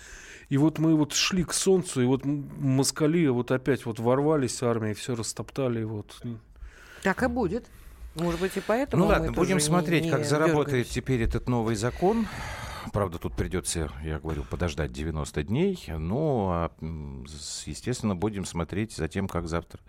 [0.49, 4.93] И вот мы вот шли к солнцу, и вот москали вот опять вот ворвались армией,
[4.95, 5.81] все растоптали.
[5.81, 6.21] и Вот.
[7.03, 7.65] Так и будет.
[8.15, 10.93] Может быть, и поэтому Ну ладно, будем не- смотреть, не как заработает дергаемся.
[10.93, 12.27] теперь этот новый закон.
[12.93, 15.83] Правда, тут придется, я говорю, подождать 90 дней.
[15.87, 16.71] Ну, а,
[17.65, 19.79] естественно, будем смотреть за тем, как завтра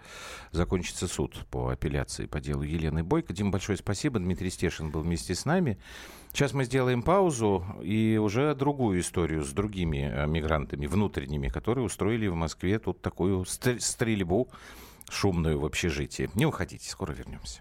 [0.50, 3.32] закончится суд по апелляции по делу Елены Бойко.
[3.34, 4.18] Дим, большое спасибо.
[4.18, 5.78] Дмитрий Стешин был вместе с нами.
[6.32, 12.26] Сейчас мы сделаем паузу и уже другую историю с другими э, мигрантами внутренними, которые устроили
[12.28, 14.48] в Москве тут такую стр- стрельбу
[15.10, 16.30] шумную в общежитии.
[16.34, 17.60] Не уходите, скоро вернемся.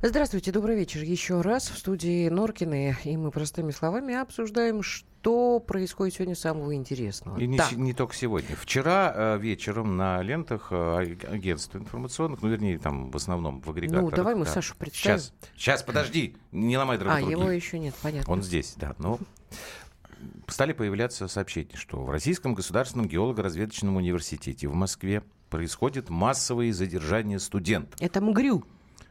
[0.00, 1.68] Здравствуйте, добрый вечер еще раз.
[1.70, 7.36] В студии Норкины, и мы простыми словами обсуждаем, что происходит сегодня самого интересного.
[7.40, 7.68] И не, Да.
[7.72, 8.54] не только сегодня.
[8.54, 13.68] Вчера э, вечером на лентах э, аг- агентств информационных, ну, вернее, там в основном в
[13.70, 14.10] агрегаторах.
[14.10, 14.52] Ну, давай мы да.
[14.52, 15.18] Сашу представим.
[15.18, 17.38] Сейчас, сейчас, подожди, не ломай А, драматургию.
[17.40, 18.32] его еще нет, понятно.
[18.32, 18.94] Он здесь, да.
[18.98, 19.18] Но
[20.46, 28.00] стали появляться сообщения, что в Российском государственном геолого-разведочном университете в Москве происходит массовые задержания студентов.
[28.00, 28.64] Это МГРЮ,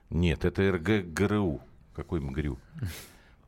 [0.10, 1.62] Нет, это РГГРУ.
[1.96, 2.58] Какой МГРЮ?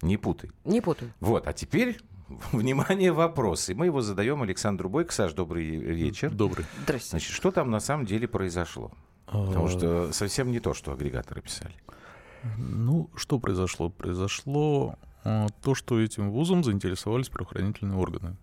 [0.02, 0.52] Не путай.
[0.66, 1.12] не путаю.
[1.20, 2.00] Вот, а теперь,
[2.52, 3.70] внимание, вопрос.
[3.70, 5.14] И мы его задаем Александру Бойко.
[5.14, 6.32] Саш, добрый вечер.
[6.32, 6.66] Добрый.
[6.84, 7.10] Здрасте.
[7.12, 8.92] Значит, что там на самом деле произошло?
[9.26, 11.74] Потому А, что совсем не то, что агрегаторы писали.
[12.58, 13.90] Ну, что произошло?
[13.90, 18.38] Произошло а, то, что этим вузом заинтересовались правоохранительные органы.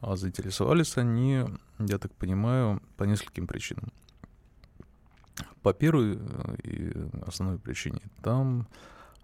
[0.00, 1.44] А заинтересовались они,
[1.78, 3.92] я так понимаю, по нескольким причинам.
[5.62, 6.92] По первой э, и
[7.26, 8.66] основной причине, там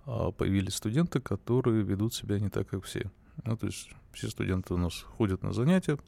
[0.06, 3.10] а, появились студенты, которые ведут себя не так, как все.
[3.44, 5.98] Ну, то есть все студенты у нас ходят на занятия,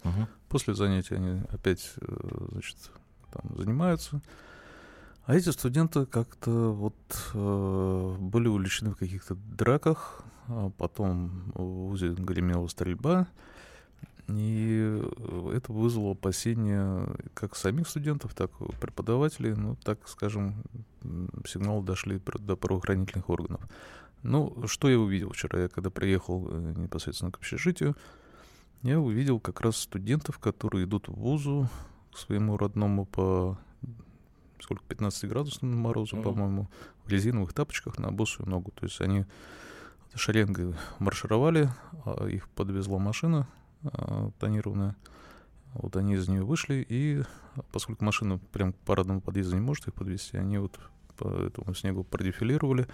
[0.48, 2.76] После занятий они опять, э, значит,
[3.32, 4.20] там занимаются.
[5.26, 6.94] А эти студенты как-то вот
[7.34, 13.28] э, были увлечены в каких-то драках, а потом в ВУЗе гремела стрельба,
[14.38, 20.62] и э, это вызвало опасения как самих студентов, так и преподавателей, ну, так скажем,
[21.46, 23.60] сигналы дошли до правоохранительных органов.
[24.22, 27.96] Ну, что я увидел вчера, я когда приехал э, непосредственно к общежитию,
[28.82, 31.68] я увидел как раз студентов, которые идут в вузу
[32.12, 33.58] к своему родному по
[34.60, 36.24] сколько, 15 градусным морозу, Мгм.
[36.24, 36.68] по-моему,
[37.04, 38.72] в резиновых тапочках на босую ногу.
[38.72, 39.24] То есть они
[40.14, 41.70] шеренгой маршировали,
[42.04, 43.48] а их подвезла машина
[44.38, 44.96] тонированная.
[45.74, 47.22] Вот они из нее вышли, и
[47.72, 50.78] поскольку машина прям к парадному подъезду не может их подвести, они вот
[51.16, 52.88] по этому снегу продефилировали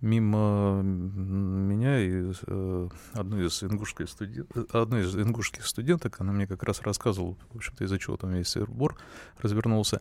[0.00, 6.62] мимо меня и э, одной из ингушских студент, одной из ингушских студенток, она мне как
[6.62, 8.96] раз рассказывала, в общем-то, из-за чего там весь сыр-бор
[9.38, 10.00] развернулся.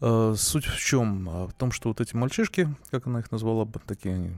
[0.00, 1.28] Э, Суть в чем?
[1.28, 4.36] А В том, что вот эти мальчишки, как она их назвала, такие они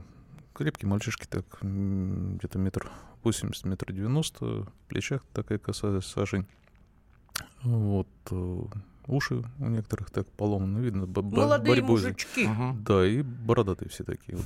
[0.53, 2.91] крепкие мальчишки, так где-то метр
[3.23, 6.45] восемьдесят, метр девяносто, в плечах такая косая сажень.
[7.63, 8.07] Вот.
[8.31, 8.61] э,
[9.07, 12.47] Уши у некоторых так поломаны, видно, бо- Молодые борьбу мужички.
[12.47, 12.83] Мгм.
[12.83, 14.45] да, и бородатые все такие вот.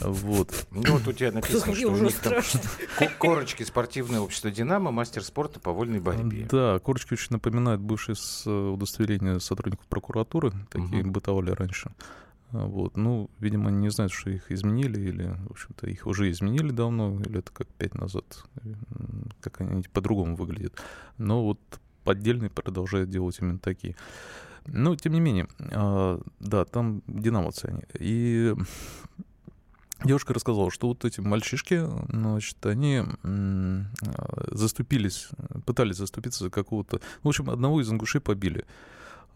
[0.00, 0.66] Вот.
[0.70, 5.58] Ну, вот у тебя написано, что у них там корочки спортивное общество «Динамо», мастер спорта
[5.58, 6.46] по вольной борьбе.
[6.50, 11.90] Да, корочки очень напоминают бывшие с, э, удостоверения сотрудников прокуратуры, такие бытовали раньше.
[12.52, 12.96] А, Вот.
[12.96, 17.20] Ну, видимо, они не знают, что их изменили, или, в общем-то, их уже изменили давно,
[17.20, 18.24] или это как пять назад,
[19.40, 20.80] как они по-другому выглядят.
[21.18, 21.58] Но вот
[22.04, 23.96] поддельные продолжают делать именно такие.
[24.66, 27.82] Но, тем не менее, а, да, там динамовцы они.
[27.98, 28.54] И
[30.04, 33.88] девушка рассказала, что вот эти мальчишки, значит, они м,
[34.50, 35.28] заступились,
[35.66, 37.00] пытались заступиться за какого-то...
[37.22, 38.64] В общем, одного из ингушей побили.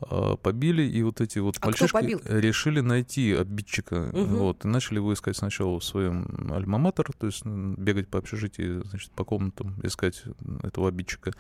[0.00, 4.10] А, Побили, и вот эти вот А мальчишки решили найти обидчика.
[4.12, 4.36] Мгм.
[4.36, 9.10] Вот, и начали его искать сначала в своем альма-матер, то есть бегать по общежитию, значит,
[9.12, 10.24] по комнатам, искать
[10.62, 11.32] этого обидчика.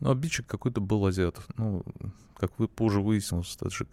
[0.00, 1.38] Но обидчик какой-то был азиат.
[1.56, 1.84] Ну,
[2.36, 3.88] как вы позже выяснилось, таджик.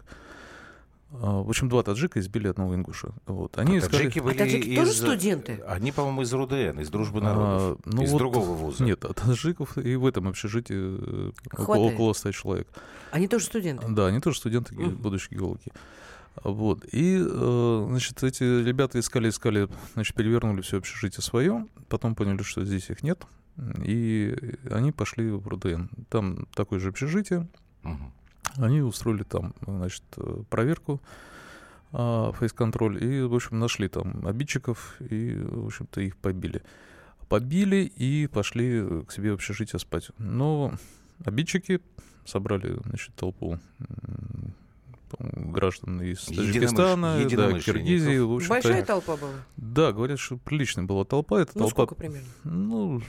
[1.12, 3.14] А, В общем, два таджика избили одного ингуша.
[3.26, 3.58] Вот.
[3.58, 3.98] Они А искали...
[4.04, 5.62] таджики были таджики тоже из- студенты?
[5.68, 7.80] Они, по-моему, из РУДН, из Дружбы народов.
[7.86, 8.84] А, ну из вот другого вуза.
[8.84, 11.94] Нет, а таджиков и в этом общежитии э, около, Хватает.
[11.94, 12.68] около 100 человек.
[13.12, 13.88] Они тоже студенты.
[13.90, 14.96] Да, они тоже студенты, Мгм.
[14.98, 15.72] будущие геологи.
[16.44, 16.86] Вот.
[16.92, 22.64] И, э, значит, эти ребята искали, искали, значит, перевернули все общежитие свое, потом поняли, что
[22.66, 23.26] здесь их нет,
[23.84, 24.36] и
[24.70, 25.86] они пошли в РУДН.
[26.10, 27.48] Там такое же общежитие,
[27.84, 28.12] Мгм.
[28.58, 30.04] Они устроили там, значит,
[30.50, 31.02] проверку,
[31.92, 36.62] а, фейс-контроль, и, в общем, нашли там обидчиков, и, в общем-то, их побили.
[37.30, 40.10] Побили и пошли к себе в общежитие спать.
[40.18, 40.74] Но
[41.26, 41.82] обидчики
[42.26, 43.60] собрали, значит, толпу
[45.20, 47.60] граждан из Таджикистана, да.
[47.60, 48.20] Киргизии.
[48.20, 49.32] В общем-то, Большая толпа была?
[49.56, 51.42] Да, говорят, что приличная была толпа.
[51.42, 52.28] Это Ну, толпа сколько примерно?
[52.44, 53.02] ну,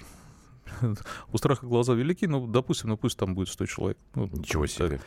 [1.33, 3.99] у страха глаза велики, ну, допустим, ну пусть там будет 100 человек.
[4.15, 4.71] Ну, Ничего так.
[4.71, 5.01] себе.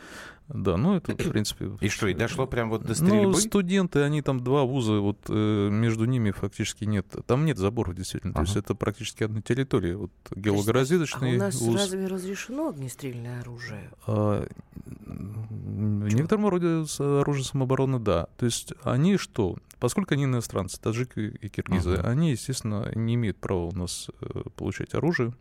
[0.48, 1.70] Да, ну это, в принципе...
[1.80, 3.34] И что, и дошло прям вот до Ну, стрельбы?
[3.40, 7.06] студенты, они там два вуза, вот э, между ними фактически нет.
[7.26, 8.34] Там нет заборов, действительно.
[8.34, 8.60] То есть Ага.
[8.60, 9.96] это практически одна территория.
[9.96, 11.76] Вот А геологоразведочный у нас вуз.
[11.76, 13.90] разве разрешено огнестрельное оружие?
[14.06, 14.46] А,
[14.86, 18.26] в некотором роде оружие самообороны, да.
[18.36, 19.56] То есть они что?
[19.78, 22.08] Поскольку они иностранцы, таджики и киргизы, Ага.
[22.08, 25.32] они, естественно, не имеют права у нас э, получать оружие.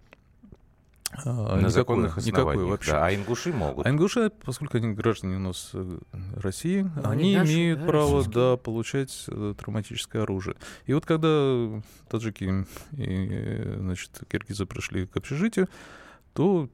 [1.13, 2.69] А, На никакое- законных основаниях.
[2.69, 2.91] вообще.
[2.91, 3.85] Да, а ингуши могут.
[3.85, 5.99] А ингуши, поскольку они граждане у нас э,
[6.37, 8.33] России, Ну, они они имеют да, право российские.
[8.51, 10.55] да, получать э, травматическое оружие.
[10.85, 15.67] И вот когда таджики и значит, киргизы пришли к общежитию,
[16.33, 16.69] то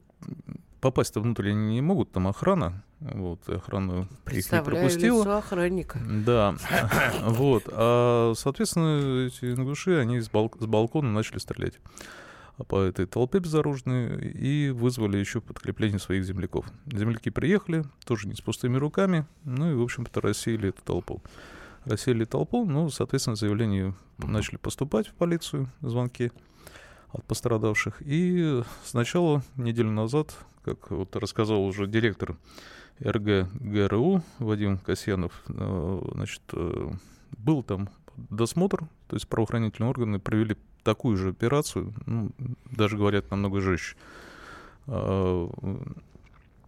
[0.80, 5.18] попасть-то внутрь они не могут, там охрана, вот, и охрана их не пропустила.
[5.22, 5.98] лицо охранника.
[6.24, 6.54] Да,
[7.22, 7.64] вот.
[7.66, 11.74] А, соответственно, эти ингуши, они с, бал- с балкона начали стрелять
[12.66, 16.66] по этой толпе безоружной и вызвали еще подкрепление своих земляков.
[16.86, 21.22] Земляки приехали, тоже не с пустыми руками, ну и, в общем-то, рассеяли эту толпу.
[21.84, 26.32] Рассеяли толпу, ну, соответственно, заявления начали поступать в полицию, звонки
[27.12, 28.02] от пострадавших.
[28.04, 32.36] И сначала, неделю назад, как вот рассказал уже директор
[33.00, 36.90] РГ ГРУ Вадим Касьянов, э, значит, э,
[37.36, 42.30] был там досмотр, то есть правоохранительные органы провели такую же операцию, ну,
[42.70, 43.96] даже говорят намного жестче,
[44.86, 45.48] э,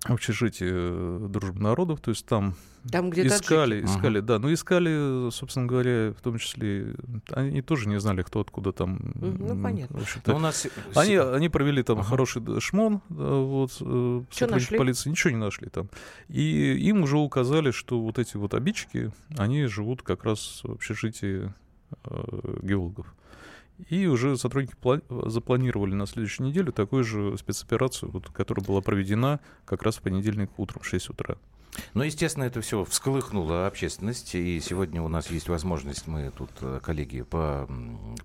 [0.07, 2.55] в общежитии э, Дружбы народов, то есть там
[2.91, 3.99] Там, где искали, таджики.
[3.99, 6.95] искали, да, ну искали, собственно говоря, в том числе,
[7.33, 8.99] они тоже не знали, кто откуда там.
[9.15, 10.01] Ну, понятно.
[10.01, 10.31] общем-то.
[10.31, 10.67] Ну, у нас...
[10.95, 12.09] Они, они провели там Ага.
[12.09, 14.79] хороший шмон, да, вот, э, сотрудники нашли?
[14.79, 15.91] полиции ничего не нашли там.
[16.29, 21.53] И им уже указали, что вот эти вот обидчики, они живут как раз в общежитии
[22.05, 23.15] э, геологов.
[23.89, 29.41] И уже сотрудники пла- запланировали на следующую неделю такую же спецоперацию, вот, которая была проведена
[29.65, 31.37] как раз в понедельник утром в 6 утра.
[31.95, 36.81] Ну, естественно, это все всколыхнуло общественность, и сегодня у нас есть возможность, мы тут, э,
[36.83, 37.69] коллеги, по-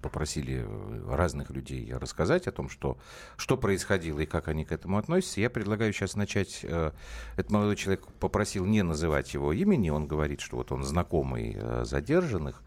[0.02, 2.98] попросили э, разных людей рассказать о том, что,
[3.38, 5.42] что происходило и как они к этому относятся.
[5.42, 6.62] Я предлагаю сейчас начать.
[6.64, 6.92] э,
[7.38, 12.64] Этот молодой человек попросил не называть его имени, он говорит, что вот он знакомый задержанных,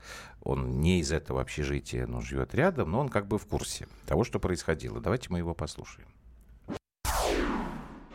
[0.49, 4.25] он не из этого общежития, но живет рядом, но он как бы в курсе того,
[4.25, 4.99] что происходило.
[4.99, 6.09] Давайте мы его послушаем.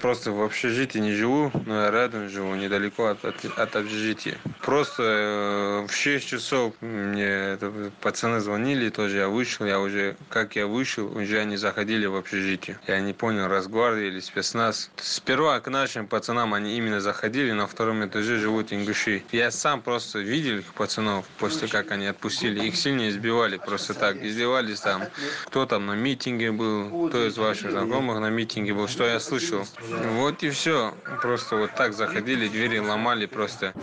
[0.04, 4.38] Просто в общежитии не живу, но я рядом живу, недалеко от, от, от общежития.
[4.62, 10.58] Просто э, в 6 часов мне это, пацаны звонили, тоже я вышел, я уже, как
[10.58, 12.78] я вышел, уже они заходили в общежитие.
[12.86, 14.92] Я не понял, Росгвардия или спецназ.
[14.98, 19.24] Сперва к нашим пацанам они именно заходили, на втором этаже живут ингуши.
[19.32, 22.68] Я сам просто видел их пацанов, после как они отпустили.
[22.68, 25.04] Их сильно избивали, просто так, издевались там.
[25.46, 29.66] Кто там на митинге был, кто из ваших знакомых на митинге был, что я слышал.
[30.02, 30.94] Вот и все.
[31.22, 33.74] Просто вот так заходили, двери ломали просто.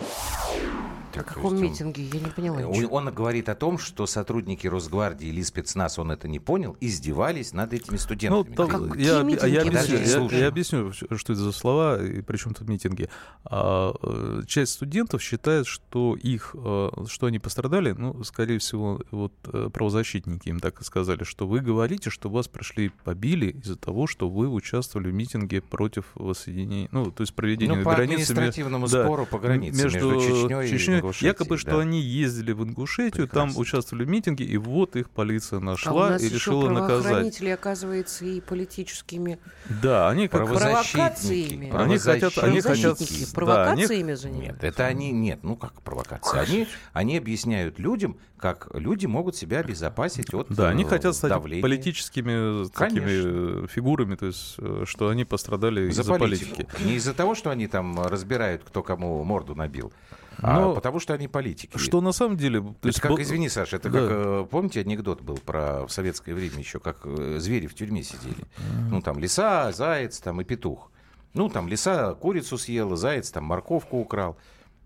[1.19, 2.03] То каком есть он- митинге?
[2.13, 2.95] Я не поняла Он, ничего.
[2.95, 7.73] он говорит о том, что сотрудники Росгвардии или спецназ, он это не понял, издевались над
[7.73, 8.55] этими Ну, студентами.
[8.55, 9.49] там- Какие я, митинги?
[9.49, 13.09] я Я объясню, я- я объясню, что это за слова и при чем тут митинги.
[13.45, 19.33] А, э, часть студентов считает, что их, э, что они пострадали, ну, скорее всего, вот
[19.53, 23.75] э, правозащитники им так и сказали, что вы говорите, что вас пришли и побили из-за
[23.75, 28.31] того, что вы участвовали в митинге против воссоединения, ну, то есть проведения Ну, по границы
[28.31, 30.69] административному да, спору по границе между, Чечней, и
[31.01, 31.79] Ингушетии, якобы, что да.
[31.79, 33.61] они ездили в Ингушетию, там Прекрасно.
[33.61, 37.41] участвовали в митинге, и вот их полиция А у нашла нас и еще решила наказать.
[37.41, 39.39] оказывается, и политическими
[39.81, 41.71] Да, они как Провокациями.
[41.73, 44.53] Они хотят, они хотят, Правозащитники да, они- провокациями занимаются.
[44.53, 46.41] Нет, это они, нет, ну как провокация.
[46.41, 51.29] Они, они объясняют людям, как люди могут себя обезопасить от Да, они э, хотят стать
[51.29, 51.61] давления.
[51.61, 56.67] политическими э, такими э, фигурами, то есть, что они пострадали За из-за политики.
[56.83, 59.93] Не из-за того, что они там разбирают, кто кому морду набил,
[60.39, 61.77] а Но потому что они политики.
[61.77, 62.61] Что на самом деле...
[62.81, 63.99] То есть, как, извини, Саша, это Да.
[63.99, 68.03] как, э, помните, анекдот был про в советское время еще, как э, звери в тюрьме
[68.03, 68.45] сидели.
[68.89, 70.91] Ну, там лиса, заяц там и петух.
[71.33, 74.37] Ну, там лиса курицу съела, заяц там морковку украл.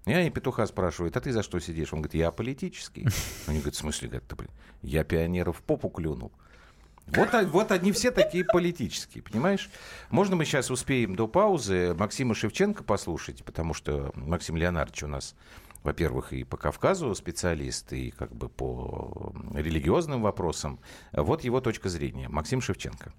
[0.06, 1.92] И они петуха спрашивают, а ты за что сидишь?
[1.94, 3.08] Он говорит, я политический.
[3.48, 4.08] Они говорят, в смысле?
[4.10, 4.52] Говорят, «Да, блин,
[4.84, 6.32] я пионеров попу клюнул.
[7.08, 9.70] Вот, вот они все такие политические, понимаешь?
[10.10, 15.36] Можно мы сейчас успеем до паузы Максима Шевченко послушать, потому что Максим Леонардович у нас,
[15.84, 20.80] во-первых, и по Кавказу специалист, и как бы по религиозным вопросам.
[21.12, 22.28] Вот его точка зрения.
[22.28, 23.14] Максим Шевченко.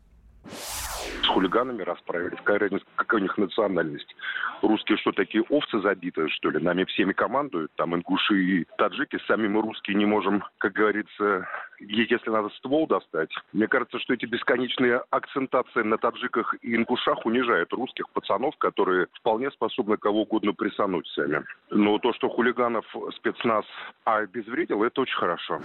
[1.22, 2.38] с хулиганами расправились.
[2.42, 4.14] Какая у них национальность?
[4.62, 6.59] Русские что, такие овцы забитые, что ли?
[6.59, 11.46] Нами всеми командуют, там ингуши и таджики, сами мы русские не можем, как говорится,
[11.79, 13.31] если надо ствол достать.
[13.53, 19.51] Мне кажется, что эти бесконечные акцентации на таджиках и ингушах унижают русских пацанов, которые вполне
[19.51, 21.43] способны кого угодно присануть сами.
[21.71, 22.85] Но то, что хулиганов
[23.17, 23.65] спецназ
[24.05, 25.61] обезвредил, это очень хорошо.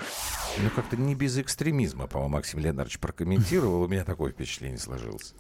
[0.62, 3.84] Ну, как-то не без экстремизма, по-моему, Максим Леонардович прокомментировал.
[3.84, 5.34] У меня такое впечатление сложилось.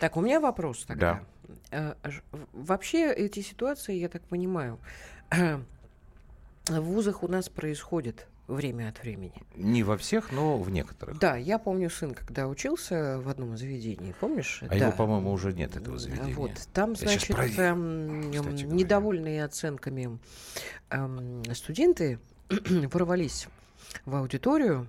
[0.00, 1.22] Так, у меня вопрос тогда.
[1.70, 4.78] Э, ж- в- Вообще эти ситуации, я так понимаю,
[5.30, 9.34] в вузах у нас происходят время от времени.
[9.56, 11.18] Не во всех, но в некоторых.
[11.18, 14.60] Да, я помню сын, когда учился в одном заведении, помнишь?
[14.62, 14.76] А да.
[14.76, 16.34] его, по-моему, уже нет этого заведения.
[16.34, 20.18] Вот, там, Я значит, эм, недовольные оценками
[20.90, 22.18] эм, студенты
[22.92, 23.48] ворвались
[24.04, 24.88] в аудиторию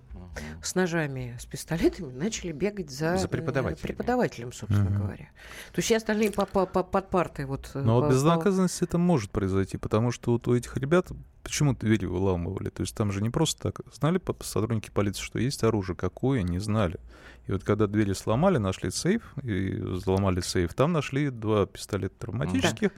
[0.61, 3.81] с ножами, с пистолетами, начали бегать за, За э, преподавателями.
[3.81, 5.01] преподавателем, собственно Мгм.
[5.03, 5.25] говоря.
[5.71, 7.71] То есть все остальные по- по- по- под партой вот...
[7.73, 11.07] э, Но по- вот по- безнаказанности это может произойти, потому что вот у этих ребят
[11.43, 12.69] почему двери выламывали?
[12.69, 13.81] То есть там же не просто так.
[13.93, 16.99] Знали по- сотрудники полиции, что есть оружие, какое, не знали.
[17.47, 22.89] И вот когда двери сломали, нашли сейф, и взломали сейф, там нашли два пистолета травматических.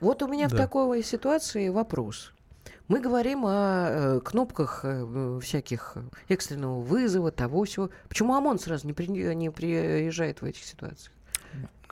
[0.00, 0.58] Вот у меня в Да.
[0.58, 2.32] такой ситуации вопрос.
[2.88, 5.96] Мы говорим о э, кнопках э, всяких
[6.28, 7.90] экстренного вызова, того всего.
[8.08, 11.12] Почему ОМОН сразу не, при- не приезжает в этих ситуациях?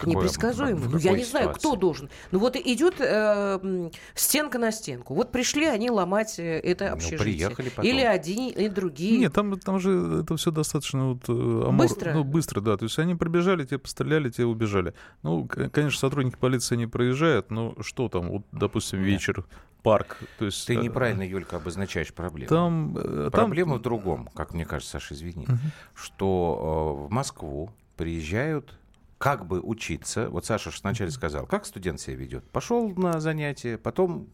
[0.05, 0.81] Непредсказуемо.
[0.91, 2.11] Ну, я не знаю, кто должен.
[2.31, 5.15] Ну, вот идет э, стенка на стенку.
[5.15, 7.19] Вот пришли они ломать э, это Ну, общежитие.
[7.19, 7.85] приехали потом.
[7.91, 9.19] Или один, и другие.
[9.19, 12.13] Нет, там, там же это все достаточно вот, э, амор- Быстро?
[12.13, 12.77] Ну, быстро, да.
[12.77, 14.93] То есть они прибежали, те постреляли, те убежали.
[15.23, 19.45] Ну, конечно, сотрудники полиции не проезжают, но что там, вот, допустим, вечер,
[19.83, 20.19] парк.
[20.39, 22.49] То есть, Ты э, неправильно, Юлька, обозначаешь проблему.
[22.49, 25.59] Там, там- Проблема в другом, как мне кажется, Саша, извини, Мгм.
[25.95, 28.75] что э, в Москву приезжают
[29.19, 30.29] как бы учиться.
[30.29, 32.45] Вот Саша ж вначале сказал, как студент себя ведет.
[32.51, 34.29] Пошел на занятия, потом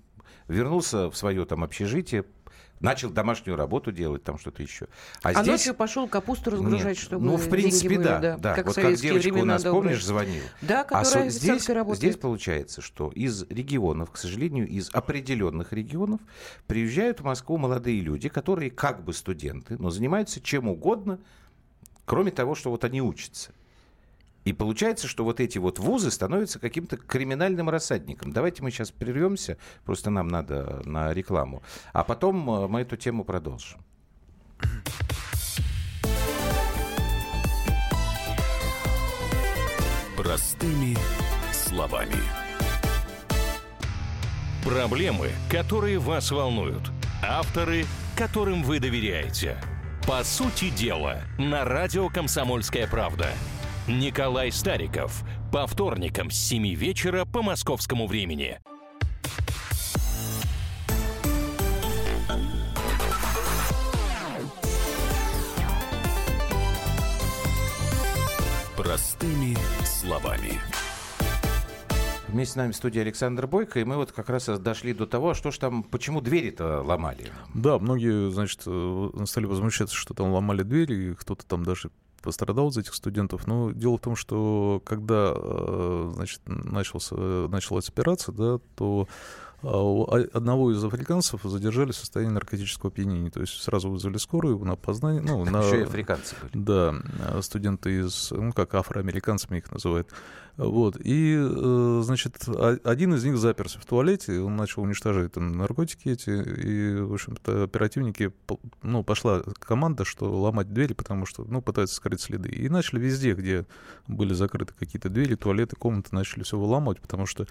[0.48, 2.24] вернулся в свое там общежитие,
[2.80, 4.88] начал домашнюю работу делать, там что-то еще.
[5.22, 5.46] А, А здесь...
[5.46, 8.36] ночью пошел капусту разгружать, Нет, чтобы Ну, в принципе, были, да.
[8.36, 8.54] да.
[8.54, 9.82] Как вот как девочка у нас, добрые.
[9.82, 10.44] помнишь, звонила.
[10.62, 11.98] Да, А которая со- здесь, работает.
[11.98, 16.20] здесь получается, что из регионов, к сожалению, из определенных регионов
[16.66, 21.20] приезжают в Москву молодые люди, которые как бы студенты, но занимаются чем угодно,
[22.04, 23.52] кроме того, что вот они учатся.
[24.44, 28.32] И получается, что вот эти вот вузы становятся каким-то криминальным рассадником.
[28.32, 31.62] Давайте мы сейчас прервемся, просто нам надо на рекламу.
[31.92, 33.80] А потом э, мы эту тему продолжим.
[40.16, 40.96] Простыми
[41.52, 42.16] словами.
[44.64, 46.90] Проблемы, которые вас волнуют.
[47.22, 47.84] Авторы,
[48.16, 49.56] которым вы доверяете.
[50.06, 53.30] По сути дела, на радио «Комсомольская правда».
[53.88, 55.24] Николай Стариков.
[55.50, 58.60] По вторникам с 7 вечера по московскому времени.
[68.76, 70.60] Простыми словами.
[72.28, 75.34] Вместе с нами в студии Александр Бойко, и мы вот как раз дошли до того,
[75.34, 77.32] что ж там, почему двери-то ломали.
[77.52, 81.90] Да, многие, значит, э, стали возмущаться, что там ломали двери, и кто-то там даже
[82.22, 83.46] пострадал из этих студентов.
[83.46, 89.08] Но дело в том, что когда, э, значит, начался, началась операция, да, то
[89.62, 93.30] одного из африканцев задержали в состоянии наркотического опьянения.
[93.30, 95.22] То есть сразу вызвали скорую на опознание.
[95.22, 96.64] Ну, на, Еще и африканцы были.
[96.64, 96.94] Да,
[97.42, 100.08] студенты из, ну, как афроамериканцами их называют.
[100.56, 100.96] Вот.
[101.00, 102.46] И, э, значит,
[102.84, 107.64] один из них заперся в туалете, он начал уничтожать там наркотики эти, и, в общем-то,
[107.64, 108.32] оперативники,
[108.82, 112.50] ну, пошла команда, что ломать двери, потому что, ну, пытаются скрыть следы.
[112.50, 113.66] И начали везде, где
[114.06, 117.46] были закрыты какие-то двери, туалеты, комнаты, начали все выламывать, потому что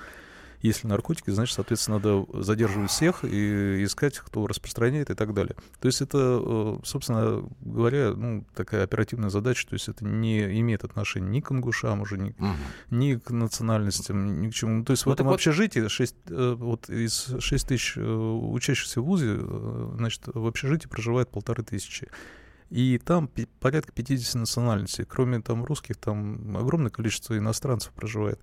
[0.61, 5.55] если наркотики, значит, соответственно, надо задерживать всех и искать, кто распространяет и так далее.
[5.79, 10.83] То есть это, э, собственно говоря, ну, такая оперативная задача, то есть это не имеет
[10.83, 12.47] отношения ни к ингушам уже, ни, угу.
[12.91, 14.83] ни к национальностям, ни к чему.
[14.83, 15.35] То есть ну, в этом вот...
[15.35, 19.39] общежитии 6, э, вот из 6 тысяч э, учащихся в ВУЗе,
[19.97, 22.07] значит, в общежитии проживает полторы тысячи.
[22.69, 25.03] И там порядка 50 национальностей.
[25.03, 28.39] Кроме там русских, там огромное количество иностранцев проживает.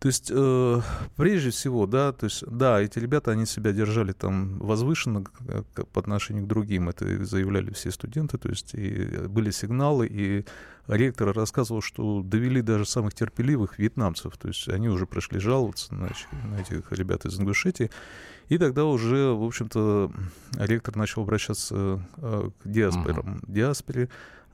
[0.00, 0.80] То есть, э,
[1.16, 5.24] прежде всего, да, то есть, да, эти ребята, они себя держали там возвышенно
[5.92, 10.46] по отношению к другим, это заявляли все студенты, то есть, и были сигналы, и
[10.88, 16.08] ректор рассказывал, что довели даже самых терпеливых вьетнамцев, то есть, они уже пришли жаловаться на,
[16.44, 17.90] на этих ребят из Ингушетии,
[18.48, 20.10] и тогда уже, в общем-то,
[20.56, 23.52] ректор начал обращаться э, к диаспорам, uh-huh.
[23.52, 24.08] диаспоре,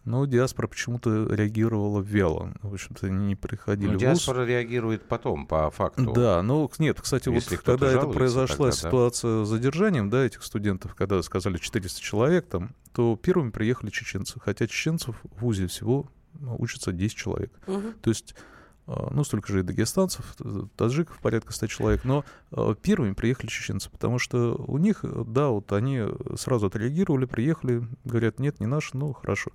[0.06, 2.54] но диаспора почему-то реагировала вяло.
[2.62, 4.48] В общем-то, не приходили в диаспора ВУЗ.
[4.48, 6.12] реагирует потом, по факту.
[6.12, 9.44] Да, но нет, кстати, Если вот когда это произошла тогда, ситуация да?
[9.44, 14.38] с задержанием, да, этих студентов, когда сказали 400 человек там, то первыми приехали чеченцы.
[14.38, 16.08] Хотя чеченцев в ВУЗе всего
[16.40, 17.52] учатся 10 человек.
[17.66, 17.92] Угу.
[18.00, 18.36] То есть
[18.86, 20.36] ну, столько же и дагестанцев,
[20.76, 25.72] таджиков, порядка 100 человек, но а, первыми приехали чеченцы, потому что у них, да, вот
[25.72, 26.02] они
[26.36, 29.50] сразу отреагировали, приехали, говорят, нет, не наш, ну, хорошо,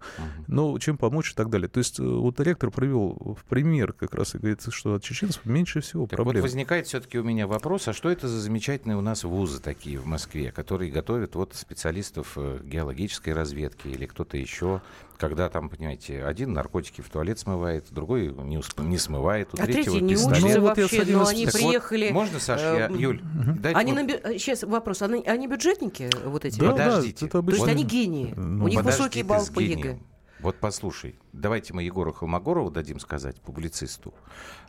[0.48, 1.70] но чем помочь и так далее.
[1.70, 5.46] То есть э, вот ректор привел в пример как раз и говорит, что от чеченцев
[5.46, 6.42] меньше всего так проблем.
[6.42, 9.98] вот возникает все-таки у меня вопрос, а что это за замечательные у нас вузы такие
[9.98, 14.82] в Москве, которые готовят вот специалистов э, геологической разведки или кто-то еще,
[15.22, 19.66] когда там, понимаете, один наркотики в туалет смывает, другой не, усп- не смывает, у а
[19.68, 20.38] третьего не пистолет.
[20.40, 22.06] учится ну, вообще, но они так приехали...
[22.08, 23.60] Вот, можно, Саша, я, э, Юль, угу.
[23.76, 24.02] они вот...
[24.02, 24.40] наби...
[24.40, 26.60] Сейчас вопрос, они, они бюджетники, вот эти?
[26.60, 27.28] Да, Подождите.
[27.28, 30.00] Да, То есть они гении, ну, у них высокий балл по ЕГЭ.
[30.40, 34.16] Вот послушай, давайте мы Егору Холмогорову дадим сказать, публицисту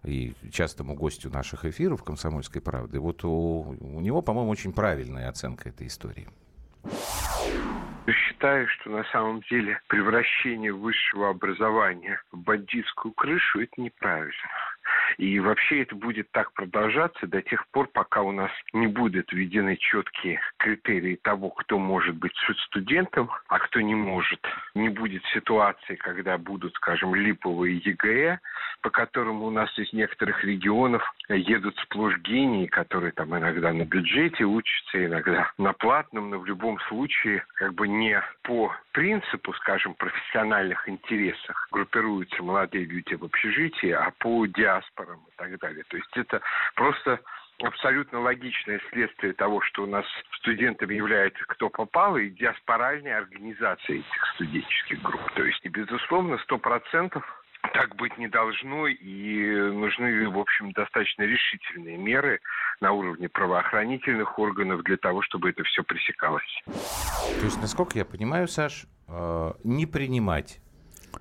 [0.04, 3.00] и частому гостю наших эфиров «Комсомольской правды».
[3.00, 6.28] Вот у, у него, по-моему, очень правильная оценка этой истории
[8.42, 14.32] считаю, что на самом деле превращение высшего образования в бандитскую крышу– это неправильно.
[15.18, 19.76] И вообще это будет так продолжаться до тех пор, пока у нас не будут введены
[19.76, 22.32] четкие критерии того, кто может быть
[22.68, 24.40] студентом, а кто не может.
[24.74, 28.40] Не будет ситуации, когда будут, скажем, липовые ЕГЭ,
[28.82, 34.44] по которым у нас из некоторых регионов едут сплошь гении, которые там иногда на бюджете
[34.44, 40.88] учатся, иногда на платном, но в любом случае как бы не по принципу, скажем, профессиональных
[40.88, 44.46] интересах группируются молодые люди в общежитии, а по
[45.02, 45.84] диаспорам и так далее.
[45.88, 46.40] То есть это
[46.74, 47.20] просто
[47.62, 50.04] абсолютно логичное следствие того, что у нас
[50.38, 55.20] студентами является кто попал, и диаспоральная организация этих студенческих групп.
[55.34, 57.24] То есть, безусловно, сто процентов
[57.74, 62.40] так быть не должно, и нужны, в общем, достаточно решительные меры
[62.80, 66.62] на уровне правоохранительных органов для того, чтобы это все пресекалось.
[66.66, 70.60] То есть, насколько я понимаю, Саш, э, не принимать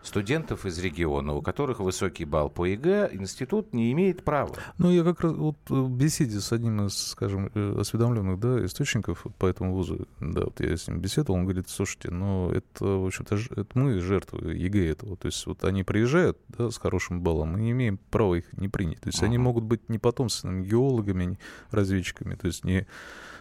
[0.03, 4.55] студентов из региона, у которых высокий балл по ЕГЭ, институт не имеет права.
[4.77, 9.25] Ну, я как раз вот в беседе с одним из, скажем, э, осведомленных да, источников
[9.37, 13.05] по этому вузу, да, вот я с ним беседовал, он говорит, слушайте, ну, это, в
[13.05, 15.17] общем-то, это мы жертвы ЕГЭ этого.
[15.17, 18.67] То есть вот они приезжают да, с хорошим баллом, мы не имеем права их не
[18.67, 19.01] принять.
[19.01, 19.25] То есть uh-huh.
[19.25, 21.39] они могут быть не потомственными геологами,
[21.71, 22.87] разведчиками, то есть не,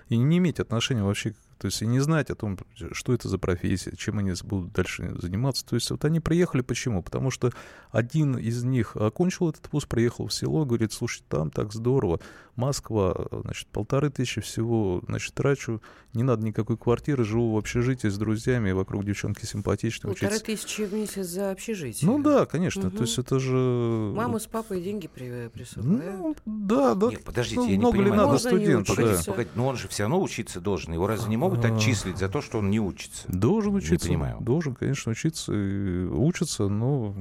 [0.08, 2.58] и не иметь отношения вообще то есть и не знать о том,
[2.92, 5.64] что это за профессия, чем они будут дальше заниматься.
[5.66, 7.02] То есть вот они приехали почему?
[7.02, 7.52] Потому что
[7.90, 12.18] один из них окончил этот вуз, приехал в село, говорит, слушай, там так здорово,
[12.56, 15.82] Москва, значит, полторы тысячи всего, значит, трачу,
[16.14, 20.12] не надо никакой квартиры, живу в общежитии с друзьями, вокруг девчонки симпатичные.
[20.12, 20.46] Полторы учиться.
[20.46, 22.10] тысячи в месяц за общежитие?
[22.10, 22.96] Ну да, конечно, угу.
[22.96, 24.12] то есть это же...
[24.14, 26.04] Мама с папой деньги присылают?
[26.04, 27.08] Ну, да, да.
[27.08, 28.12] Нет, подождите, ну, я не много понимаю.
[28.12, 28.94] ли надо студенту?
[28.94, 29.32] Погодите, да.
[29.32, 32.28] погодите, но он же все равно учиться должен, его разве не могут могут отчислить за
[32.28, 33.24] то, что он не учится?
[33.28, 34.08] Должен учиться.
[34.08, 34.38] Не понимаю.
[34.40, 35.52] Должен, конечно, учиться.
[35.52, 37.14] Учится, но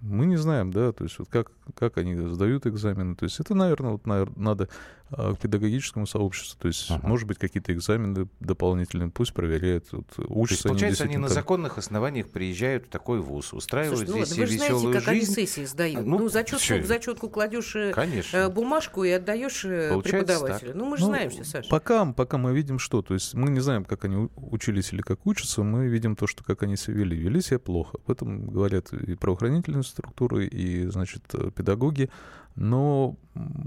[0.00, 3.16] мы не знаем, да, то есть вот как, как они сдают экзамены.
[3.16, 6.58] То есть это, наверное, вот, наверное, надо а, к педагогическому сообществу.
[6.60, 7.06] То есть, ага.
[7.06, 9.86] может быть, какие-то экзамены дополнительные, пусть проверяют.
[9.92, 14.18] Вот, учатся есть, получается, они, они на законных основаниях приезжают в такой вуз, устраивают Слушай,
[14.20, 15.10] ну, здесь вы же знаете, как жизнь.
[15.10, 16.06] они сессии сдают.
[16.06, 18.36] Ну, ну зачетку, в зачетку кладешь э, Конечно.
[18.36, 20.72] Э, бумажку и отдаешь э, преподавателю.
[20.72, 20.74] Так.
[20.74, 21.68] Ну, мы же ну, знаем все, Саша.
[21.68, 23.02] Пока, пока мы видим что.
[23.02, 26.42] То есть мы не знаем, как они учились или как учатся, мы видим то, что
[26.44, 27.16] как они себя вели.
[27.16, 27.98] Вели себя плохо.
[28.04, 31.22] Об этом говорят и правоохранительные структуры, и, значит,
[31.54, 32.10] педагоги.
[32.56, 33.16] Но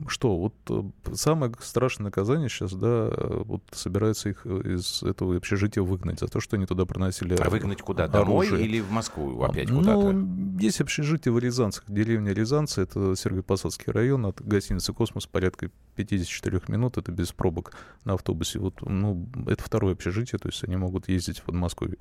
[0.08, 3.12] что, вот э, самое страшное наказание сейчас, да,
[3.44, 7.82] вот собираются их из этого общежития выгнать за то, что они туда проносили А выгнать
[7.82, 8.06] куда?
[8.06, 8.52] Оружие.
[8.52, 10.26] Домой или в Москву опять ну, куда-то?
[10.62, 16.98] Есть общежитие в Рязанцах, деревня Рязанцы, это Сергиев-Посадский район, от гостиницы «Космос» порядка 54 минут,
[16.98, 17.74] это без пробок
[18.06, 18.60] на автобусе.
[18.60, 21.98] Вот, ну, это второе общежитие, то есть они могут ездить в Подмосковье.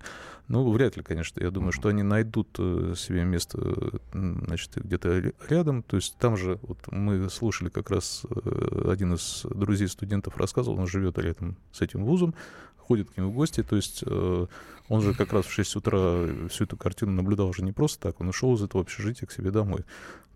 [0.47, 5.83] Ну, вряд ли, конечно, я думаю, что они найдут э, себе место, значит, где-то рядом,
[5.83, 10.79] то есть там же, вот мы слушали как раз э, один из друзей студентов рассказывал,
[10.79, 12.35] он живет рядом с этим вузом,
[12.77, 14.47] ходит к нему в гости, то есть э,
[14.89, 18.21] он же как раз в 6 утра всю эту картину наблюдал уже не просто так,
[18.21, 19.85] он ушел из этого общежития к себе домой.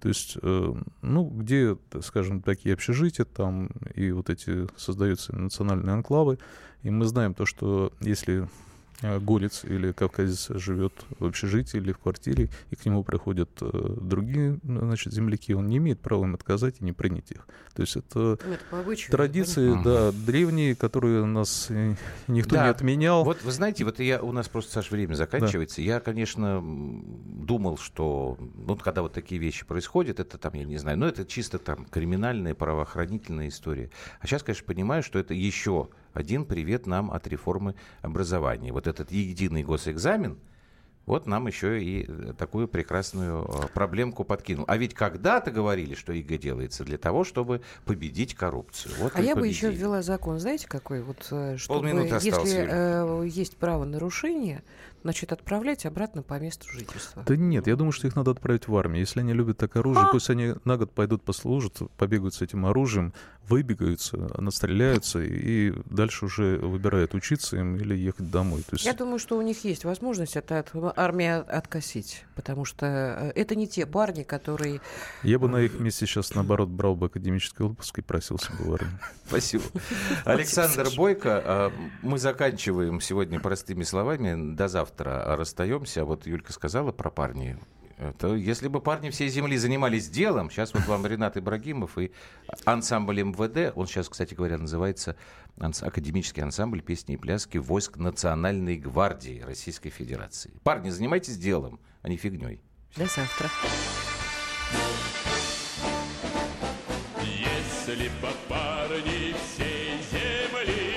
[0.01, 6.39] То есть, э, ну, где, скажем, такие общежития, там и вот эти создаются национальные анклавы,
[6.83, 8.49] и мы знаем то, что если
[9.03, 14.59] горец или кавказец живет в общежитии или в квартире, и к нему приходят э, другие
[14.63, 17.47] значит, земляки, он не имеет права им отказать и не принять их.
[17.75, 21.95] То есть это, ну, это обычаю, традиции, да, древние, которые у нас э,
[22.27, 22.65] никто да.
[22.65, 23.25] не отменял.
[23.25, 25.77] Вот вы знаете, вот я, у нас просто, Саш, время заканчивается.
[25.77, 25.83] Да.
[25.83, 30.99] Я, конечно, думал, что ну, когда вот такие вещи происходят, это там, я не знаю,
[30.99, 33.91] ну это чисто там криминальная, правоохранительная история.
[34.21, 38.73] А сейчас, конечно, понимаю, что это еще один привет нам от реформы образования.
[38.73, 40.39] Вот этот единый госэкзамен,
[41.07, 44.65] вот нам еще и э, такую прекрасную э, проблемку подкинул.
[44.69, 48.95] А ведь когда-то говорили, что ЕГЭ делается для того, чтобы победить коррупцию.
[48.99, 49.41] Вот а я победили.
[49.41, 51.03] бы еще ввела закон, знаете, какой?
[51.03, 54.63] Вот, э, чтобы, Полминуты осталось, если э, есть право нарушения,
[55.03, 57.25] значит, отправлять обратно по месту жительства.
[57.27, 59.01] Да нет, я думаю, что их надо отправить в армию.
[59.01, 60.13] Если они любят так оружие, а?
[60.13, 63.15] пусть они на год пойдут послужат, побегают с этим оружием,
[63.49, 68.63] выбегаются, настреляются и дальше уже выбирают учиться им или ехать домой.
[68.63, 68.85] То есть...
[68.85, 70.59] Я думаю, что у них есть возможность это
[70.91, 74.81] от армии откосить, потому что э, это не те парни, которые...
[75.23, 78.75] Я бы на их месте сейчас, наоборот, брал бы академический отпуск и просился бы в
[78.75, 78.99] армию.
[79.27, 79.65] Спасибо.
[80.25, 81.73] Александр Бойко, а,
[82.03, 84.55] мы заканчиваем сегодня простыми словами.
[84.55, 86.05] До завтра расстаемся.
[86.05, 87.59] Вот Юлька сказала про парни.
[88.01, 92.13] Это, если бы парни всей земли занимались делом, сейчас вот вам Ренат Ибрагимов и
[92.65, 95.17] ансамбль МВД, он сейчас, кстати говоря, называется
[95.59, 100.51] Академический ансамбль песни и пляски войск Национальной гвардии Российской Федерации.
[100.63, 102.63] Парни, занимайтесь делом, а не фигней.
[102.97, 103.51] До завтра.
[107.23, 110.95] Если бы парни всей земли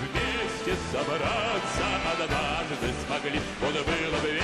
[0.00, 4.41] вместе собраться однажды смогли, вот было бы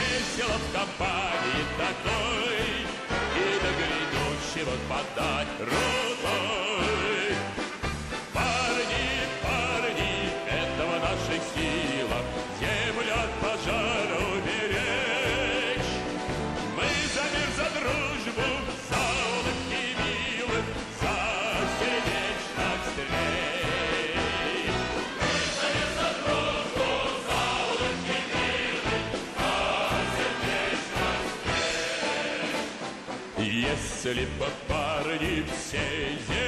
[0.99, 2.59] компании такой,
[3.37, 6.08] и до грядущего подать рукой.
[34.19, 36.48] Если бы парни всей